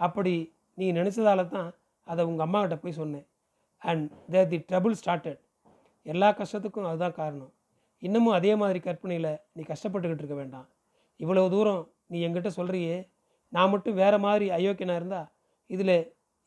அப்படி 0.00 0.34
நீ 0.78 0.86
நினச்சதால 0.98 1.44
தான் 1.54 1.70
அதை 2.06 2.22
உங்கள் 2.30 2.46
அம்மாக்கிட்ட 2.46 2.76
போய் 2.82 2.98
சொன்னேன். 3.00 3.26
And 3.82 4.04
there 4.32 4.50
the 4.52 4.58
trouble 4.70 4.98
started 5.00 5.40
எல்லா 6.06 6.28
கஷ்டத்துக்கும் 6.40 6.88
அதுதான் 6.90 7.18
காரணம். 7.20 7.52
இன்னமும் 8.02 8.36
அதே 8.38 8.52
மாதிரி 8.60 8.80
கற்பனையில் 8.86 9.32
நீ 9.56 9.62
கஷ்டப்பட்டுக்கிட்டு 9.72 10.22
இருக்க 10.24 10.36
வேண்டாம். 10.42 10.66
இவ்வளோ 11.20 11.42
தூரம் 11.54 11.82
நீ 12.12 12.18
என்கிட்ட 12.26 12.50
சொல்கிறியே 12.58 12.96
நான் 13.52 13.72
மட்டும் 13.72 13.98
வேறு 14.00 14.18
மாதிரி 14.24 14.46
அயோக்கியனாக 14.56 15.00
இருந்தால் 15.00 15.28
இதில் 15.70 15.96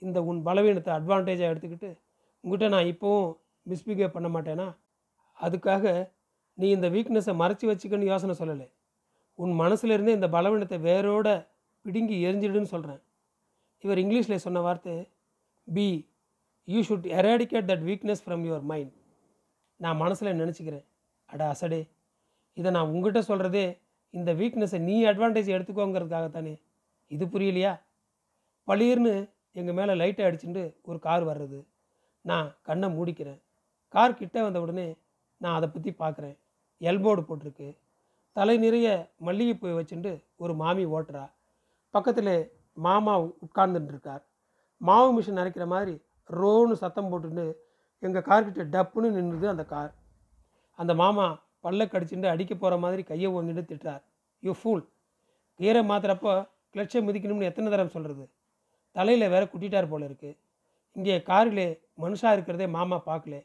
இந்த 0.01 0.19
உன் 0.29 0.39
பலவீனத்தை 0.47 0.91
அட்வான்டேஜாக 0.97 1.51
எடுத்துக்கிட்டு 1.53 1.89
உங்ககிட்ட 2.43 2.67
நான் 2.75 2.89
இப்போவும் 2.93 3.29
மிஸ்பிஹேவ் 3.65 4.15
பண்ண 4.15 4.27
மாட்டேனா? 4.35 4.67
அதுக்காக 5.37 5.85
நீ 6.57 6.67
இந்த 6.77 6.87
வீக்னஸை 6.95 7.33
மறைச்சி 7.41 7.65
வச்சுக்கன்னு 7.69 8.09
யோசனை 8.11 8.33
சொல்லலை. 8.39 8.67
உன் 9.35 9.59
மனசுலேருந்தே 9.59 10.07
இந்த 10.07 10.27
பலவீனத்தை 10.27 10.77
வேரோட 10.79 11.47
பிடுங்கி 11.81 12.25
எரிஞ்சிடுன்னு 12.25 12.73
சொல்கிறேன் 12.73 13.01
இவர் 13.79 13.97
இங்கிலீஷில் 13.97 14.43
சொன்ன 14.45 14.59
வார்த்தை 14.59 15.11
be 15.67 16.11
you 16.65 16.81
should 16.81 17.07
eradicate 17.21 17.69
that 17.71 17.85
weakness 17.89 18.23
from 18.25 18.43
your 18.47 18.61
mind 18.61 18.93
நான் 19.75 19.97
மனசில் 19.97 20.39
நினச்சிக்கிறேன். 20.39 20.85
அட 21.25 21.53
அசடே. 21.53 21.89
இதை 22.53 22.71
நான் 22.71 22.89
உங்ககிட்ட 22.89 23.19
சொல்கிறதே 23.33 23.79
இந்த 24.09 24.33
வீக்னஸை 24.33 24.79
நீ 24.79 25.05
அட்வான்டேஜ் 25.05 25.49
எடுத்துக்கோங்கிறதுக்காகத்தானே. 25.55 26.61
இது 27.07 27.25
புரியலையா? 27.25 27.81
பளிர்னு 28.67 29.29
எங்கள் 29.51 29.75
மேலே 29.75 29.93
லைட்டை 29.93 30.25
அடிச்சுட்டு 30.25 30.75
ஒரு 30.81 30.99
கார் 30.99 31.23
வர்றது. 31.23 31.65
நான் 32.21 32.57
கண்ணை 32.61 32.89
மூடிக்கிறேன். 32.89 33.41
கார் 33.87 34.13
கிட்டே 34.13 34.41
வந்த 34.41 34.61
உடனே 34.61 34.95
நான் 35.37 35.55
அதை 35.55 35.69
பற்றி 35.69 35.91
பார்க்குறேன் 35.99 36.37
எல்போர்டு 36.81 37.23
போட்டிருக்கு. 37.29 37.67
தலை 38.37 38.55
நிறைய 38.65 38.87
மல்லிகைப்பூ 39.25 39.71
வச்சுட்டு 39.79 40.11
ஒரு 40.43 40.53
மாமி 40.61 40.83
ஓட்டுறா. 40.95 41.23
பக்கத்தில் 41.93 42.35
மாமா 42.85 43.13
உட்கார்ந்துட்டு 43.45 43.91
இருக்கார் 43.93 44.23
மாவு 44.81 45.09
மிஷின் 45.15 45.41
அரைக்கிற 45.41 45.65
மாதிரி 45.73 45.93
ரோன்னு 46.29 46.75
சத்தம் 46.83 47.09
போட்டுட்டு 47.11 47.45
எங்கள் 48.03 48.25
கார்கிட்ட 48.29 48.63
டப்புன்னு 48.75 49.09
நின்றுது 49.17 49.47
அந்த 49.51 49.63
கார். 49.73 49.91
அந்த 50.79 50.93
மாமா 51.01 51.27
பல்ல 51.65 51.85
கடிச்சுட்டு 51.91 52.27
அடிக்க 52.31 52.53
போகிற 52.55 52.77
மாதிரி 52.85 53.01
கையை 53.11 53.29
ஓங்கிட்டு 53.37 53.63
திட்டார் 53.71 54.01
யூ 54.43 54.53
ஃபூல். 54.61 54.83
கீரை 55.59 55.83
மாத்துறப்போ 55.91 56.33
கிளட்சை 56.73 57.01
மிதிக்கணும்னு 57.07 57.49
எத்தனை 57.51 57.69
தரம் 57.73 57.93
சொல்கிறது 57.95 58.25
தலையில் 58.95 59.31
வேற 59.33 59.43
குட்டிட்டார் 59.51 59.91
போல 59.91 60.07
இருக்குது 60.09 60.37
இங்கே 60.95 61.15
காரில் 61.29 61.65
மனுஷாக 62.03 62.35
இருக்கிறதே 62.35 62.65
மாமா 62.77 62.97
பார்க்கல. 63.09 63.35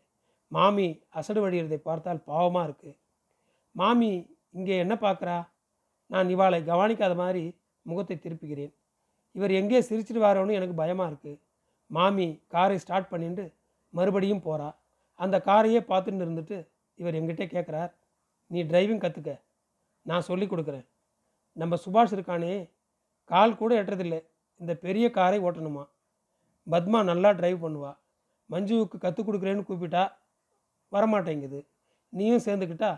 மாமி 0.53 0.87
அசடு 1.19 1.41
வடிகிறதை 1.45 1.79
பார்த்தால் 1.89 2.21
பாவமாக 2.31 2.67
இருக்குது 2.69 2.99
மாமி 3.75 4.11
இங்கே 4.51 4.79
என்ன 4.79 4.95
பார்க்குறா? 4.95 5.49
நான் 6.07 6.29
இவாளை 6.29 6.65
கவனிக்காத 6.65 7.15
மாதிரி 7.15 7.43
முகத்தை 7.83 8.17
திருப்புகிறேன். 8.17 8.73
இவர் 9.33 9.51
எங்கே 9.51 9.81
சிரிச்சிட்டு 9.81 10.21
வாரோன்னு 10.25 10.53
எனக்கு 10.53 10.75
பயமாக 10.75 11.11
இருக்குது 11.11 11.41
மாமி 11.87 12.45
காரை 12.49 12.79
ஸ்டார்ட் 12.79 13.09
பண்ணிட்டு 13.09 13.45
மறுபடியும் 13.95 14.45
போகிறா 14.47 14.69
அந்த 15.15 15.37
காரையே 15.47 15.81
பார்த்துட்டு 15.91 16.25
இருந்துட்டு 16.25 16.69
இவர் 16.95 17.15
எங்கிட்ட 17.15 17.45
கேட்குறார் 17.55 17.93
நீ 18.47 18.63
டிரைவிங் 18.63 19.03
கற்றுக்க 19.05 19.33
நான் 20.03 20.21
சொல்லி 20.21 20.47
கொடுக்குறேன். 20.47 20.87
நம்ம 21.53 21.77
சுபாஷ் 21.85 22.15
இருக்கானே. 22.17 22.71
கால் 23.25 23.57
கூட 23.57 23.83
எட்டுறதில்லை. 23.83 24.21
இந்த 24.57 24.75
பெரிய 24.75 25.11
காரை 25.11 25.39
ஓட்டணுமா? 25.39 25.85
பத்மா 26.67 27.05
நல்லா 27.05 27.31
டிரைவ் 27.31 27.65
பண்ணுவா. 27.65 27.93
மஞ்சுவுக்கு 28.51 28.99
கற்றுக் 28.99 29.29
கொடுக்குறேன்னு 29.29 29.69
கூப்பிட்டா 29.69 30.05
வரமாட்டேங்குது. 30.93 31.61
நீயும் 32.09 32.45
சேர்ந்துக்கிட்டா 32.47 32.91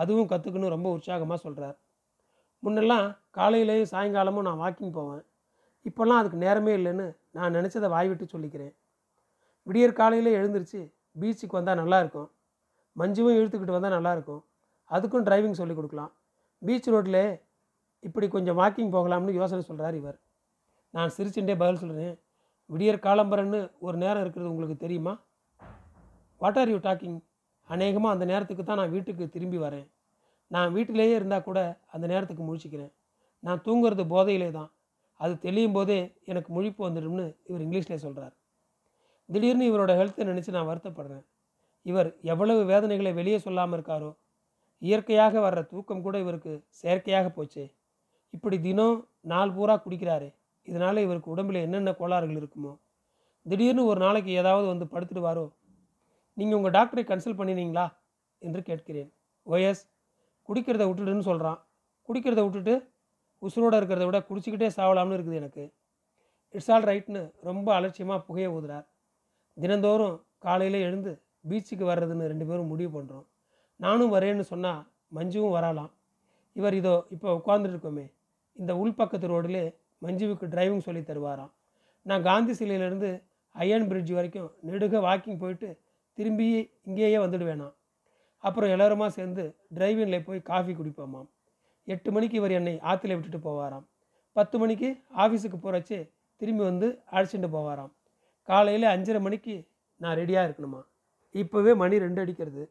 அதுவும் 0.00 0.30
கற்றுக்கணும் 0.32 0.74
ரொம்ப 0.74 0.88
உற்சாகமாக 0.96 1.38
சொல்கிறார் 1.44 1.76
முன்னெல்லாம் 2.62 3.06
காலையிலேயும் 3.38 3.90
சாயங்காலமும் 3.92 4.46
நான் 4.48 4.62
வாக்கிங் 4.62 4.96
போவேன். 4.96 5.22
இப்போல்லாம் 5.88 6.20
அதுக்கு 6.20 6.38
நேரமே 6.44 6.72
இல்லைன்னு 6.78 7.06
நான் 7.36 7.54
நினச்சதை 7.56 7.88
வாய் 7.94 8.08
விட்டு 8.10 8.24
சொல்லிக்கிறேன். 8.32 8.72
விடியற் 9.66 9.98
காலையில் 10.00 10.36
எழுந்திருச்சு 10.38 10.80
பீச்சுக்கு 11.20 11.58
வந்தால் 11.58 11.80
நல்லாயிருக்கும் 11.80 12.28
மஞ்சுவும் 12.96 13.36
இழுத்துக்கிட்டு 13.38 13.76
வந்தால் 13.76 13.96
நல்லாயிருக்கும் 13.96 14.42
அதுக்கும் 14.90 15.26
டிரைவிங் 15.28 15.58
சொல்லி 15.60 15.74
கொடுக்கலாம். 15.74 16.12
பீச் 16.62 16.90
ரோட்டில் 16.92 17.22
இப்படி 18.06 18.26
கொஞ்சம் 18.34 18.58
வாக்கிங் 18.60 18.92
போகலாம்னு 18.96 19.38
யோசனை 19.40 19.62
சொல்கிறார் 19.68 19.96
இவர். 20.00 20.18
நான் 20.94 21.14
சிரிச்சுட்டே 21.16 21.54
பதில் 21.62 21.80
சொல்கிறேன் 21.82 22.14
விடியற் 22.70 23.04
காலம்பரன்னு 23.06 23.60
ஒரு 23.86 23.96
நேரம் 24.02 24.22
இருக்கிறது 24.24 24.50
உங்களுக்கு 24.52 24.76
தெரியுமா? 24.84 25.14
வாட் 26.40 26.58
ஆர் 26.60 26.70
யூ 26.72 26.78
டாக்கிங் 26.88 27.18
அநேகமாக 27.70 28.14
அந்த 28.14 28.24
நேரத்துக்கு 28.32 28.64
தான் 28.64 28.80
நான் 28.80 28.94
வீட்டுக்கு 28.96 29.24
திரும்பி 29.36 29.58
வரேன். 29.66 29.86
நான் 30.50 30.70
வீட்டிலேயே 30.76 31.14
இருந்தால் 31.18 31.46
கூட 31.48 31.60
அந்த 31.94 32.06
நேரத்துக்கு 32.12 32.44
முழிச்சிக்கிறேன். 32.48 32.92
நான் 33.42 33.62
தூங்குறது 33.66 34.04
போதையிலே 34.14 34.50
தான். 34.58 34.70
அது 35.20 35.32
தெளியும் 35.46 35.76
போதே 35.76 35.98
எனக்கு 36.30 36.50
முழிப்பு 36.56 36.80
வந்துடும்னு 36.86 37.26
இவர் 37.48 37.64
இங்கிலீஷில் 37.66 38.04
சொல்கிறார் 38.04 38.34
திடீர்னு 39.28 39.64
இவரோட 39.70 39.92
ஹெல்த்தை 40.00 40.24
நினச்சி 40.30 40.50
நான் 40.56 40.70
வருத்தப்படுறேன். 40.70 41.24
இவர் 41.86 42.08
எவ்வளவு 42.32 42.60
வேதனைகளை 42.70 43.12
வெளியே 43.18 43.38
சொல்லாமல் 43.46 43.76
இருக்காரோ 43.78 44.10
இயற்கையாக 44.82 45.40
வர்ற 45.40 45.60
தூக்கம் 45.72 46.02
கூட 46.06 46.16
இவருக்கு 46.24 46.52
செயற்கையாக 46.80 47.28
போச்சு. 47.28 47.64
இப்படி 48.34 48.56
தினம் 48.66 48.98
நாள் 49.32 49.54
பூரா 49.56 49.74
குடிக்கிறாரு 49.84 50.28
இதனால் 50.68 51.04
இவருக்கு 51.06 51.32
உடம்பில் 51.34 51.64
என்னென்ன 51.66 51.90
கோளாறுகள் 52.00 52.40
இருக்குமோ 52.40 52.72
திடீர்னு 53.46 53.82
ஒரு 53.90 54.00
நாளைக்கு 54.06 54.30
ஏதாவது 54.40 54.66
வந்து 54.72 54.86
படுத்துடுவாரோ 54.92 55.44
நீங்கள் 56.38 56.58
உங்கள் 56.58 56.74
டாக்டரை 56.76 57.04
கன்சல்ட் 57.10 57.40
பண்ணினீங்களா? 57.40 57.86
என்று 58.42 58.60
கேட்கிறேன். 58.68 59.10
ஓஎஸ் 59.46 59.82
குடிக்கிறத 60.48 60.84
விட்டுடுன்னு 60.88 61.24
சொல்கிறான் 61.30 61.58
குடிக்கிறத 62.08 62.42
விட்டுட்டு 62.44 62.74
உசுரோடு 63.42 63.76
இருக்கிறத 63.78 64.04
விட 64.08 64.18
குடிச்சிக்கிட்டே 64.28 64.68
சாவலாம்னு 64.76 65.16
இருக்குது 65.16 65.40
எனக்கு. 65.40 65.64
இட்ஸ் 66.54 66.70
ஆல் 66.74 66.86
ரைட்னு 66.90 67.22
ரொம்ப 67.48 67.68
அலட்சியமாக 67.78 68.20
புகையை 68.28 68.50
ஊதுறார். 68.56 68.86
தினந்தோறும் 69.56 70.16
காலையில் 70.38 70.78
எழுந்து 70.86 71.12
பீச்சுக்கு 71.48 71.84
வர்றதுன்னு 71.90 72.30
ரெண்டு 72.32 72.46
பேரும் 72.46 72.70
முடிவு 72.72 72.90
பண்ணுறோம் 72.96 73.26
நானும் 73.76 74.12
வரேன்னு 74.14 74.44
சொன்னால் 74.52 74.80
மஞ்சுவும் 75.16 75.54
வரலாம் 75.56 75.90
இவர் 76.56 76.74
இதோ 76.74 76.94
இப்போ 77.14 77.28
உட்காந்துருக்கோமே 77.38 77.72
இருக்கோமே. 77.72 78.06
இந்த 78.56 78.72
உள்பக்கத்து 78.82 79.26
ரோடிலே 79.32 79.64
மஞ்சுவுக்கு 80.04 80.46
டிரைவிங் 80.54 80.84
சொல்லி 80.86 81.02
தருவாராம். 81.10 81.52
நான் 82.06 82.22
காந்தி 82.22 82.52
சிலையிலேருந்து 82.52 83.10
அயன் 83.54 83.86
பிரிட்ஜ் 83.90 84.12
வரைக்கும் 84.18 84.50
நெடுக 84.68 85.00
வாக்கிங் 85.06 85.40
போயிட்டு 85.42 85.68
திரும்பி 86.18 86.70
இங்கேயே 86.84 87.16
வந்துடுவேனாம் 87.16 87.74
அப்புறம் 88.38 88.70
எல்லாருமா 88.70 89.06
சேர்ந்து 89.06 89.56
டிரைவிங்கில் 89.74 90.24
போய் 90.24 90.42
காஃபி 90.42 90.72
குடிப்போமாம். 90.72 91.28
எட்டு 91.84 92.12
மணிக்கு 92.12 92.36
இவர் 92.36 92.50
என்னை 92.50 92.78
ஆற்றுல 92.82 93.20
விட்டுட்டு 93.20 93.38
போவாராம். 93.38 93.84
பத்து 94.32 94.58
மணிக்கு 94.58 95.02
ஆஃபீஸுக்கு 95.16 95.58
போகிறச்சு 95.62 96.10
திரும்பி 96.36 96.62
வந்து 96.62 96.98
அழைச்சிட்டு 97.12 97.48
போவாராம். 97.52 97.92
காலையில் 98.42 98.88
அஞ்சரை 98.88 99.20
மணிக்கு 99.20 99.68
நான் 99.96 100.16
ரெடியாக 100.16 100.48
இருக்கணுமா? 100.48 100.82
இப்போவே 101.32 101.76
மணி 101.76 101.98
ரெண்டு 101.98 102.20
அடிக்கிறது. 102.20 102.70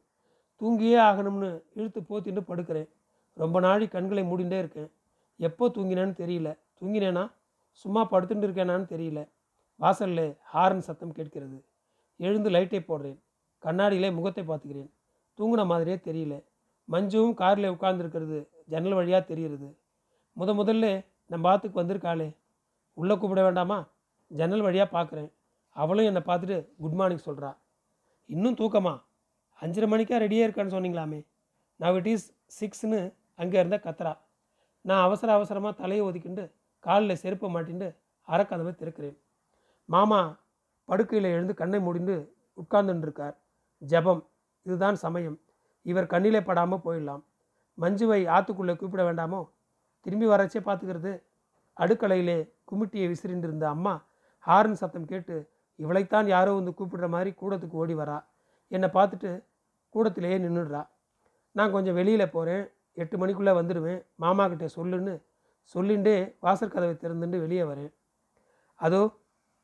தூங்கியே 0.61 0.97
ஆகணும்னு 0.99 1.63
இழுத்து 1.73 2.01
போத்திட்டு 2.01 2.43
படுக்கிறேன். 2.47 2.89
ரொம்ப 3.33 3.59
நாளைக்கு 3.59 3.97
கண்களை 3.97 4.23
மூடிண்டே 4.23 4.57
இருக்கேன். 4.57 4.91
எப்போ 5.37 5.69
தூங்கினேன்னு 5.69 6.19
தெரியல. 6.23 6.59
தூங்கினேனா? 6.81 7.31
சும்மா 7.71 8.09
படுத்துட்டு 8.11 8.47
இருக்கேனான்னு 8.47 8.89
தெரியல. 8.95 9.29
வாசலில் 9.75 10.37
ஹாரன் 10.41 10.81
சத்தம் 10.81 11.11
கேட்கிறது. 11.11 11.65
எழுந்து 12.17 12.49
லைட்டை 12.49 12.79
போடுறேன். 12.79 13.25
கண்ணாடியிலே 13.67 14.09
முகத்தை 14.17 14.43
பார்த்துக்கிறேன். 14.43 14.89
தூங்கின 15.39 15.65
மாதிரியே 15.71 15.97
தெரியல. 16.07 16.35
மஞ்சுவும் 16.89 17.37
காரில் 17.41 17.73
உட்கார்ந்துருக்கிறது. 17.75 18.37
ஜன்னல் 18.71 18.97
வழியாக 18.99 19.23
தெரிகிறது. 19.31 19.67
முத 20.37 20.51
முதல்ல 20.59 20.85
நம்ம 21.31 21.43
பாத்துக்கு 21.47 21.81
வந்திருக்காளே. 21.81 22.27
உள்ளே 22.97 23.15
கூப்பிட 23.21 23.41
வேண்டாமா? 23.47 23.79
ஜன்னல் 24.31 24.65
வழியாக 24.67 24.89
பார்க்குறேன் 24.97 25.29
அவளும் 25.75 26.07
என்னை 26.09 26.21
பார்த்துட்டு 26.29 26.57
குட் 26.83 26.97
மார்னிங் 26.99 27.25
சொல்கிறா 27.25 27.49
இன்னும் 28.29 28.57
தூக்கமா? 28.61 28.93
அஞ்சரை 29.61 29.87
மணிக்கா 29.91 30.15
ரெடியாக 30.23 30.47
இருக்கான்னு 30.47 30.75
சொன்னீங்களாமே. 30.75 31.19
நான் 31.79 31.97
இட் 31.99 32.09
இஸ் 32.13 32.25
சிக்ஸ்னு 32.59 32.99
அங்கே 33.41 33.57
இருந்த 33.59 33.77
கத்துறா 33.85 34.13
நான் 34.85 35.03
அவசர 35.07 35.29
அவசரமாக 35.37 35.73
தலையை 35.81 36.03
ஒதுக்கிண்டு 36.07 36.43
காலில் 36.85 37.21
செருப்பை 37.23 37.47
மாட்டிண்டு 37.55 37.87
அறக்கதவை 38.27 38.73
திறக்கிறேன். 38.81 39.17
மாமா 39.89 40.21
படுக்கையில் 40.89 41.33
எழுந்து 41.35 41.53
கண்ணை 41.61 41.79
மூடிண்டு 41.87 42.15
உட்கார்ந்துட்டுருக்கார் 42.61 43.03
இருக்கார் 43.07 43.35
ஜெபம். 43.81 44.23
இதுதான் 44.61 44.95
சமயம். 44.95 45.39
இவர் 45.81 46.05
கண்ணிலே 46.05 46.41
படாமல் 46.41 46.83
போயிடலாம். 46.85 47.23
மஞ்சுவை 47.81 48.21
ஆத்துக்குள்ளே 48.35 48.75
கூப்பிட 48.75 49.11
வேண்டாமோ? 49.11 49.49
திரும்பி 50.01 50.27
வரச்சே 50.27 50.61
பார்த்துக்கிறது. 50.67 51.23
அடுக்கலையிலே 51.77 52.53
குமிட்டியை 52.71 53.07
விசிறிண்டு 53.09 53.47
இருந்த 53.47 53.69
அம்மா 53.69 54.05
ஹார்ன் 54.45 54.79
சத்தம் 54.81 55.05
கேட்டு 55.05 55.49
இவளைத்தான் 55.79 56.25
யாரோ 56.25 56.53
வந்து 56.53 56.71
கூப்பிடுற 56.71 57.07
மாதிரி 57.07 57.35
கூடத்துக்கு 57.41 57.79
ஓடி 57.81 57.95
வரா. 57.95 58.23
என்னை 58.67 58.89
பார்த்துட்டு 58.93 59.43
கூடத்திலேயே 59.95 60.37
நின்றுடுறா 60.45 60.87
நான் 61.51 61.71
கொஞ்சம் 61.71 61.93
வெளியில் 61.93 62.29
போகிறேன் 62.29 62.71
எட்டு 62.93 63.15
மணிக்குள்ளே 63.17 63.53
வந்துடுவேன். 63.59 64.05
மாமா 64.15 64.47
சொல்லுன்னு 64.77 65.13
சொல்லிண்டே 65.75 66.37
வாசற்கதவை 66.41 66.95
திறந்துட்டு 67.03 67.39
வெளியே 67.39 67.63
வரேன். 67.63 67.91
அதோ 68.75 69.01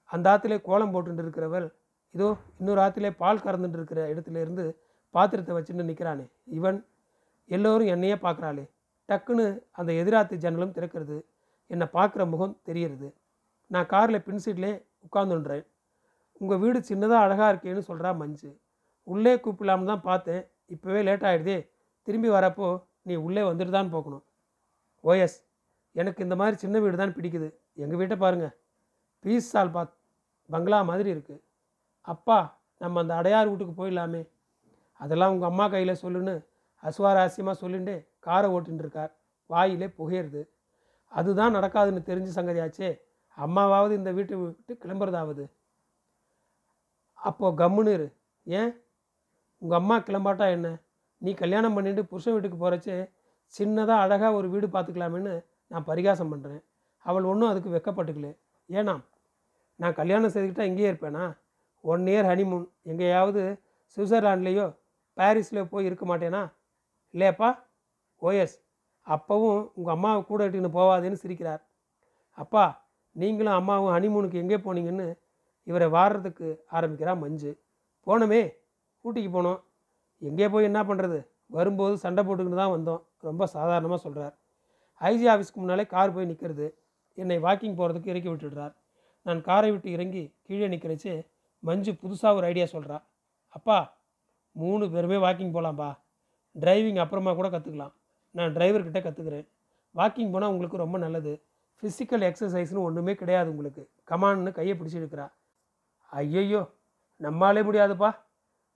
அந்த 0.05 0.32
ஆற்றுலே 0.32 0.62
கோலம் 0.62 0.93
போட்டுட்டு 0.93 1.24
இருக்கிறவள் 1.25 1.67
இதோ 2.15 2.27
இன்னொரு 2.60 2.79
ஆற்றுல 2.86 3.10
பால் 3.22 3.43
கறந்துட்டு 3.46 3.77
இருக்கிற 3.79 4.01
இடத்துல 4.13 4.41
இருந்து 4.46 4.63
பாத்திரத்தை 5.15 5.53
வச்சுட்டு 5.55 5.89
நிற்கிறானே 5.89 6.25
இவன் 6.58 6.79
எல்லோரும் 7.50 7.91
என்னையே 7.93 8.15
பார்க்குறாளே. 8.25 8.63
டக்குன்னு 9.10 9.46
அந்த 9.79 9.91
எதிராத்து 10.01 10.36
ஜன்னலும் 10.43 10.75
திறக்கிறது. 10.77 11.17
என்னை 11.70 11.88
பார்க்குற 11.98 12.24
முகம் 12.34 12.55
தெரியறது 12.70 13.08
நான் 13.72 13.89
காரில் 13.93 14.25
பின் 14.27 14.43
சீட்லேயே 14.46 14.75
உட்காந்துன்றேன் 15.08 15.65
உங்கள் 16.41 16.62
வீடு 16.63 16.79
சின்னதாக 16.89 17.24
அழகாக 17.25 17.50
இருக்கேன்னு 17.53 17.84
சொல்கிறா 17.89 18.12
மஞ்சு. 18.22 18.50
உள்ளே 19.08 19.34
கூப்பிடலாம்னு 19.43 19.89
தான் 19.91 20.05
பார்த்தேன். 20.10 20.43
இப்போவே 20.74 21.01
லேட் 21.08 21.25
ஆகிடுதே 21.29 21.58
திரும்பி 22.08 22.29
வரப்போ 22.38 22.67
நீ 23.08 23.13
உள்ளே 23.27 23.43
வந்துட்டு 23.50 23.74
தான் 23.77 23.93
போகணும். 23.96 24.24
ஓஎஸ் 25.03 25.38
எனக்கு 25.96 26.20
இந்த 26.25 26.36
மாதிரி 26.41 26.55
சின்ன 26.63 26.75
வீடு 26.84 26.98
தான் 27.01 27.15
பிடிக்குது. 27.17 27.48
எங்கள் 27.84 28.00
வீட்டை 28.01 28.17
பாருங்கள் 28.24 28.53
பீஸ் 29.25 29.51
சால் 29.53 29.74
பாத் 29.75 29.93
பங்களா 30.50 30.79
மாதிரி 30.91 31.10
இருக்குது 31.15 31.41
அப்பா 32.03 32.62
நம்ம 32.77 32.99
அந்த 32.99 33.15
அடையார் 33.15 33.49
வீட்டுக்கு 33.49 33.86
போயிடலாமே. 33.86 34.30
அதெல்லாம் 34.93 35.32
உங்கள் 35.32 35.49
அம்மா 35.49 35.67
கையில் 35.67 36.01
சொல்லுன்னு 36.01 36.45
அசுவாரஸ்யமாக 36.84 37.51
சொல்லிட்டு 37.51 38.10
காரை 38.19 38.49
ஓட்டின்னு 38.51 38.80
இருக்கார் 38.80 39.15
வாயிலே 39.45 39.86
புகையிறது. 39.86 40.47
அதுதான் 41.08 41.56
நடக்காதுன்னு 41.56 42.01
தெரிஞ்ச 42.10 42.30
சங்கதியாச்சே. 42.36 42.99
அம்மாவாவது 43.38 43.91
இந்த 43.91 44.12
வீட்டை 44.12 44.38
விட்டு 44.38 44.77
கிளம்புறதாவது? 44.84 45.49
அப்போது 47.13 47.58
கம்முன்னு 47.63 47.93
இரு. 47.93 48.15
ஏன்? 48.43 48.82
உங்கள் 49.58 49.77
அம்மா 49.77 49.97
கிளம்பாட்டா 49.97 50.49
என்ன? 50.49 50.82
நீ 51.17 51.34
கல்யாணம் 51.34 51.73
பண்ணிட்டு 51.73 52.06
புருஷன் 52.06 52.34
வீட்டுக்கு 52.34 52.69
போகிறச்சே 52.69 53.12
சின்னதாக 53.60 53.99
அழகாக 53.99 54.34
ஒரு 54.34 54.49
வீடு 54.49 54.67
பார்த்துக்கலாமேன்னு 54.67 55.45
நான் 55.67 55.84
பரிகாசம் 55.84 56.32
பண்ணுறேன் 56.34 56.63
அவள் 56.97 57.23
ஒன்றும் 57.23 57.49
அதுக்கு 57.49 57.69
வெக்கப்பட்டுக்கல. 57.69 58.38
ஏனாம்? 58.69 59.04
நான் 59.75 59.93
கல்யாணம் 59.93 60.30
செய்துக்கிட்டால் 60.30 60.69
இங்கேயே 60.71 60.91
இருப்பேனா? 60.91 61.38
ஒன் 61.84 62.04
இயர் 62.12 62.28
ஹனிமூன் 62.32 62.65
எங்கேயாவது 62.91 63.41
சுவிட்சர்லாண்ட்லேயோ 63.93 64.65
பாரிஸ்லேயோ 65.17 65.63
போய் 65.74 65.88
இருக்க 65.89 66.06
மாட்டேனா? 66.12 66.41
இல்லையாப்பா 67.13 67.50
ஓஎஸ் 68.22 68.56
அப்பவும் 69.08 69.62
உங்கள் 69.78 69.93
அம்மாவை 69.96 70.22
கூட 70.30 70.41
இட்டுன்னு 70.48 70.72
போவாதேன்னு 70.78 71.22
சிரிக்கிறார். 71.24 71.62
அப்பா 72.38 72.63
நீங்களும் 73.15 73.58
அம்மாவும் 73.60 73.93
ஹனிமூனுக்கு 73.96 74.41
எங்கே 74.43 74.58
போனீங்கன்னு 74.65 75.08
இவரை 75.67 75.88
வாடுறதுக்கு 75.96 76.48
ஆரம்பிக்கிறா 76.78 77.13
மஞ்சு. 77.24 77.52
போனோமே 78.08 78.41
ஊட்டிக்கு 79.06 79.32
போனோம். 79.36 79.60
எங்கே 80.22 80.48
போய் 80.54 80.69
என்ன 80.69 80.80
பண்ணுறது 80.89 81.19
வரும்போது 81.58 81.96
சண்டை 82.04 82.22
போட்டுக்கிட்டு 82.28 82.62
தான் 82.62 82.74
வந்தோம். 82.78 83.02
ரொம்ப 83.30 83.43
சாதாரணமாக 83.56 84.00
சொல்கிறார் 84.06 84.34
ஐஜி 85.02 85.26
ஆஃபீஸ்க்கு 85.34 85.62
முன்னாலே 85.62 85.86
கார் 85.93 86.15
போய் 86.15 86.30
நிற்கிறது 86.32 86.67
என்னை 87.17 87.38
வாக்கிங் 87.46 87.78
போகிறதுக்கு 87.80 88.12
இறக்கி 88.13 88.30
விட்டுடுறார். 88.32 88.74
நான் 89.26 89.41
காரை 89.50 89.69
விட்டு 89.72 89.89
இறங்கி 89.98 90.24
கீழே 90.48 90.67
நிற்கிறச்சு 90.74 91.13
மஞ்சு 91.63 91.91
புதுசாக 92.02 92.38
ஒரு 92.38 92.45
ஐடியா 92.52 92.65
சொல்கிறா 92.76 92.97
அப்பா 93.58 93.78
மூணு 94.56 94.86
பேருமே 94.93 95.17
வாக்கிங் 95.26 95.54
போகலாம்ப்பா 95.56 95.89
டிரைவிங் 96.56 96.99
அப்புறமா 97.04 97.32
கூட 97.34 97.47
கற்றுக்கலாம் 97.49 97.93
நான் 98.36 98.54
டிரைவர்கிட்ட 98.56 98.99
கற்றுக்குறேன் 99.04 99.45
வாக்கிங் 99.95 100.32
போனால் 100.34 100.52
உங்களுக்கு 100.54 100.84
ரொம்ப 100.84 100.97
நல்லது. 100.97 101.34
ஃபிசிக்கல் 101.80 102.23
எக்ஸசைஸ்னு 102.30 102.86
ஒன்றுமே 102.88 103.13
கிடையாது 103.15 103.49
உங்களுக்கு. 103.54 103.84
கமான்னு 104.10 104.52
கையை 104.52 104.73
பிடிச்சி 104.78 104.99
எடுக்கிறா 104.99 105.26
ஐயையோ 106.12 106.62
நம்மாலே 107.21 107.62
முடியாதுப்பா. 107.62 108.10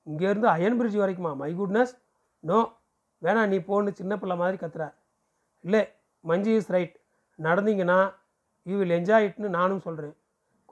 இங்கேருந்து 0.07 0.47
அயன் 0.55 0.77
பிரிட்ஜ் 0.79 0.99
வரைக்குமா? 1.01 1.31
மை 1.41 1.51
குட்னஸ் 1.59 1.93
நோ 2.43 2.59
வேணாம் 3.21 3.51
நீ 3.53 3.57
போன்னு 3.69 3.91
சின்ன 3.99 4.13
பிள்ளை 4.21 4.35
மாதிரி 4.41 4.57
கத்துறா. 4.63 4.87
இல்லை 5.63 5.81
மஞ்சு 6.23 6.51
இஸ் 6.59 6.71
ரைட் 6.75 6.95
நடந்தீங்கன்னா 7.39 7.99
யூ 8.65 8.75
வில் 8.77 8.95
என்ஜாய் 8.99 9.25
இட்னு 9.27 9.49
நானும் 9.57 9.83
சொல்கிறேன் 9.87 10.15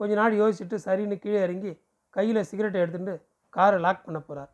கொஞ்ச 0.00 0.12
நாள் 0.14 0.38
யோசிச்சுட்டு 0.40 0.78
சரின்னு 0.86 1.16
கீழே 1.18 1.40
இறங்கி 1.46 1.72
கையில் 2.16 2.46
சிகரெட்டை 2.50 2.80
எடுத்துகிட்டு 2.84 3.14
காரை 3.56 3.78
லாக் 3.86 4.04
பண்ண 4.06 4.18
போகிறார் 4.20 4.50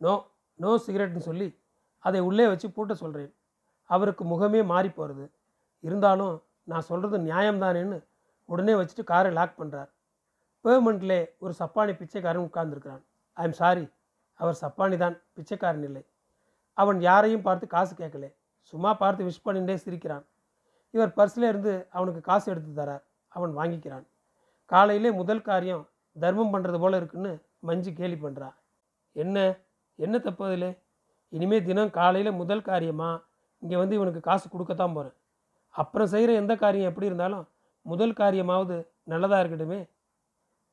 நோ 0.00 0.12
நோ 0.60 0.70
சிகரெட்னு 0.86 1.22
சொல்லி 1.28 1.48
அதை 2.04 2.20
உள்ளே 2.28 2.46
வச்சு 2.52 2.66
பூட்ட 2.76 2.94
சொல்கிறேன் 3.02 3.32
அவருக்கு 3.90 4.24
முகமே 4.32 4.60
மாறி 4.72 4.90
போகிறது 4.98 5.24
இருந்தாலும் 5.84 6.34
நான் 6.70 6.88
சொல்கிறது 6.90 7.16
நியாயம்தானேன்னு 7.30 7.98
உடனே 8.48 8.74
வச்சுட்டு 8.78 9.04
காரை 9.12 9.30
லாக் 9.38 9.58
பண்ணுறார் 9.60 9.90
பேமெண்ட்லே 10.64 11.18
ஒரு 11.44 11.52
சப்பானி 11.58 11.92
பிச்சைக்காரன் 11.98 12.46
உட்கார்ந்துருக்கிறான். 12.48 13.02
ஐ 13.36 13.42
எம் 13.46 13.56
சாரி 13.60 13.84
அவர் 14.40 14.56
சப்பானி 14.60 14.96
தான் 15.02 15.16
பிச்சைக்காரன் 15.36 15.84
இல்லை. 15.88 16.02
அவன் 16.78 16.98
யாரையும் 17.08 17.44
பார்த்து 17.46 17.66
காசு 17.74 17.92
கேட்கல. 17.94 18.26
சும்மா 18.72 18.90
பார்த்து 19.02 19.26
விஷ் 19.28 19.44
பண்ணிட்டே 19.46 19.74
சிரிக்கிறான். 19.82 20.24
இவர் 20.94 21.12
பர்ஸில் 21.18 21.48
இருந்து 21.50 21.72
அவனுக்கு 21.96 22.20
காசு 22.30 22.46
எடுத்து 22.52 22.70
தரார். 22.80 23.04
அவன் 23.32 23.52
வாங்கிக்கிறான். 23.58 24.06
காலையிலே 24.70 25.10
முதல் 25.20 25.46
காரியம் 25.50 25.84
தர்மம் 26.16 26.52
பண்ணுறது 26.54 26.78
போல 26.82 26.96
இருக்குன்னு 27.00 27.32
மஞ்சு 27.68 27.90
கேலி 27.98 28.16
பண்ணுறா 28.24 28.48
என்ன? 29.16 29.36
என்ன 29.98 30.16
தப்பு 30.18 30.42
அதில்? 30.48 30.70
இனிமேல் 31.32 31.66
தினம் 31.68 31.94
காலையில் 31.98 32.38
முதல் 32.40 32.66
காரியமாக 32.70 33.22
இங்கே 33.62 33.76
வந்து 33.82 33.96
இவனுக்கு 33.98 34.20
காசு 34.20 34.46
கொடுக்கத்தான் 34.48 34.94
போகிறேன் 34.96 35.16
அப்புறம் 35.74 36.10
செய்கிற 36.12 36.32
எந்த 36.42 36.52
காரியம் 36.56 36.90
எப்படி 36.90 37.08
இருந்தாலும் 37.10 37.44
முதல் 37.86 38.18
காரியமாவது 38.20 38.76
நல்லதாக 39.12 39.42
இருக்கட்டுமே. 39.42 39.80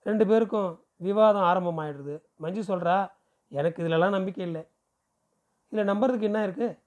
ரெண்டு 0.06 0.24
பேருக்கும் 0.30 0.70
விவாதம் 1.08 1.48
ஆரம்பமாயிடுது. 1.50 2.16
மஞ்சு 2.44 2.62
சொல்கிறா 2.70 2.96
எனக்கு 3.52 3.82
இதிலலாம் 3.84 4.16
நம்பிக்கை 4.18 4.44
இல்லை. 4.48 4.64
இதில் 5.72 5.90
நம்புறதுக்கு 5.92 6.30
என்ன 6.30 6.40
இருக்குது 6.48 6.78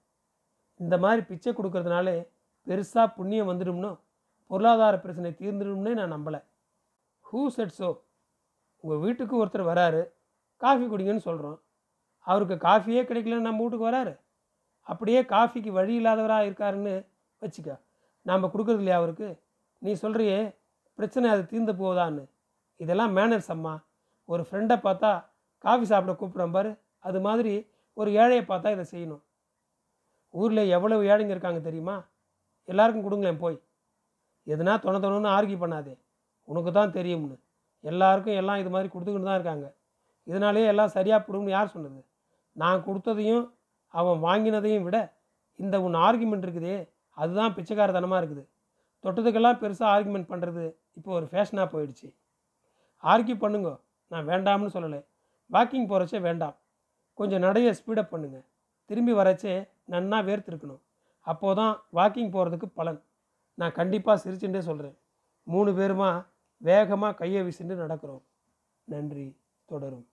இந்த 0.79 0.95
மாதிரி 1.03 1.21
பிச்சை 1.29 1.51
கொடுக்கறதுனாலே 1.53 2.15
பெருசாக 2.67 3.07
புண்ணியம் 3.17 3.49
வந்துடும்னோ 3.51 3.91
பொருளாதார 4.51 4.95
பிரச்சனை 5.03 5.29
தீர்ந்துடும்னே 5.41 5.93
நான் 5.99 6.13
நம்பலை. 6.15 6.39
ஹூ 7.25 7.41
செட்ஸோ 7.55 7.89
உங்கள் 8.85 9.03
வீட்டுக்கு 9.03 9.45
ஒருத்தர் 9.45 9.69
வராரு 9.69 10.01
காஃபி 10.61 10.85
குடிங்கன்னு 10.85 11.23
சொல்கிறோம் 11.27 11.61
அவருக்கு 12.19 12.55
காஃபியே 12.67 13.01
கிடைக்கலன்னு 13.07 13.47
நம்ம 13.47 13.61
வீட்டுக்கு 13.61 13.87
வராரு. 13.89 14.19
அப்படியே 14.81 15.25
காஃபிக்கு 15.25 15.71
வழி 15.71 15.93
இல்லாதவராக 15.99 16.47
இருக்காருன்னு 16.49 16.93
வச்சுக்க. 17.41 17.79
நாம் 18.21 18.51
கொடுக்குறது 18.53 18.81
இல்லையா 18.83 18.97
அவருக்கு? 18.97 19.41
நீ 19.77 19.91
சொல்கிறியே 20.01 20.55
பிரச்சனை 20.93 21.29
அது 21.29 21.45
தீர்ந்து 21.45 21.73
போகுதான்னு 21.73 22.23
இதெல்லாம் 22.75 23.15
மேனர்ஸ் 23.17 23.49
அம்மா. 23.55 23.73
ஒரு 24.25 24.47
ஃப்ரெண்டை 24.49 24.77
பார்த்தா 24.87 25.11
காஃபி 25.57 25.85
சாப்பிட 25.85 26.13
கூப்பிட்றோம் 26.19 26.51
பாரு. 26.51 26.71
அது 26.99 27.21
மாதிரி 27.21 27.53
ஒரு 27.93 28.11
ஏழையை 28.11 28.43
பார்த்தா 28.51 28.71
இதை 28.75 28.85
செய்யணும். 28.91 29.23
ஊரில் 30.29 30.71
எவ்வளவு 30.77 31.03
ஏழைங்க 31.03 31.33
இருக்காங்க 31.35 31.59
தெரியுமா? 31.59 31.97
எல்லாருக்கும் 32.63 33.05
கொடுங்களேன் 33.07 33.41
போய். 33.43 33.57
எதுனா 34.45 34.73
தொண 34.85 34.95
தொணன்னு 35.05 35.35
ஆர்கியூ 35.37 35.59
பண்ணாதே. 35.63 35.95
உனக்கு 36.43 36.71
தான் 36.71 36.91
தெரியும்னு. 36.91 37.37
எல்லாருக்கும் 37.91 38.39
எல்லாம் 38.41 38.59
இது 38.61 38.69
மாதிரி 38.75 38.89
கொடுத்துக்கிட்டு 38.91 39.29
தான் 39.29 39.39
இருக்காங்க. 39.39 39.67
இதனாலேயே 40.29 40.67
எல்லாம் 40.73 40.93
சரியாக 40.97 41.19
போடும்னு 41.25 41.55
யார் 41.55 41.73
சொன்னது? 41.75 41.99
நான் 42.61 42.85
கொடுத்ததையும் 42.87 43.45
அவன் 43.99 44.19
வாங்கினதையும் 44.27 44.85
விட 44.87 44.97
இந்த 45.63 45.75
உன் 45.85 45.97
ஆர்குமெண்ட் 46.07 46.45
இருக்குதே 46.45 46.77
அதுதான் 47.17 47.53
பிச்சைக்காரத்தனமாக 47.57 48.21
இருக்குது. 48.21 48.43
தொட்டதுக்கெல்லாம் 49.03 49.59
பெருசாக 49.61 49.93
ஆர்குமெண்ட் 49.95 50.31
பண்ணுறது 50.31 50.63
இப்போ 50.97 51.11
ஒரு 51.17 51.25
ஃபேஷனாக 51.31 51.67
போயிடுச்சு. 51.73 52.07
ஆர்கியூ 53.03 53.35
பண்ணுங்க. 53.43 53.69
நான் 54.11 54.27
வேண்டாம்னு 54.31 54.73
சொல்லலை. 54.75 54.99
வாக்கிங் 55.49 55.87
போகிறச்சே 55.91 56.19
வேண்டாம். 56.27 56.55
கொஞ்சம் 57.19 57.43
நடைய 57.45 57.69
ஸ்பீடப் 57.79 58.13
பண்ணுங்க. 58.13 58.37
திரும்பி 58.89 59.13
வரச்சே 59.19 59.53
நன்னா 59.93 60.17
வேர்த்திருக்கணும். 60.29 60.81
அப்போது 61.27 61.57
தான் 61.59 61.73
வாக்கிங் 61.97 62.31
போகிறதுக்கு 62.35 62.67
பலன். 62.79 62.99
நான் 63.59 63.77
கண்டிப்பாக 63.79 64.17
சிரிச்சுட்டே 64.23 64.61
சொல்கிறேன் 64.69 64.95
மூணு 65.53 65.71
பேருமா 65.79 66.09
வேகமாக 66.57 67.15
கையை 67.15 67.43
விசிண்டு 67.43 67.75
நடக்கிறோம். 67.75 68.23
நன்றி. 68.83 69.41
தொடரும். 69.65 70.07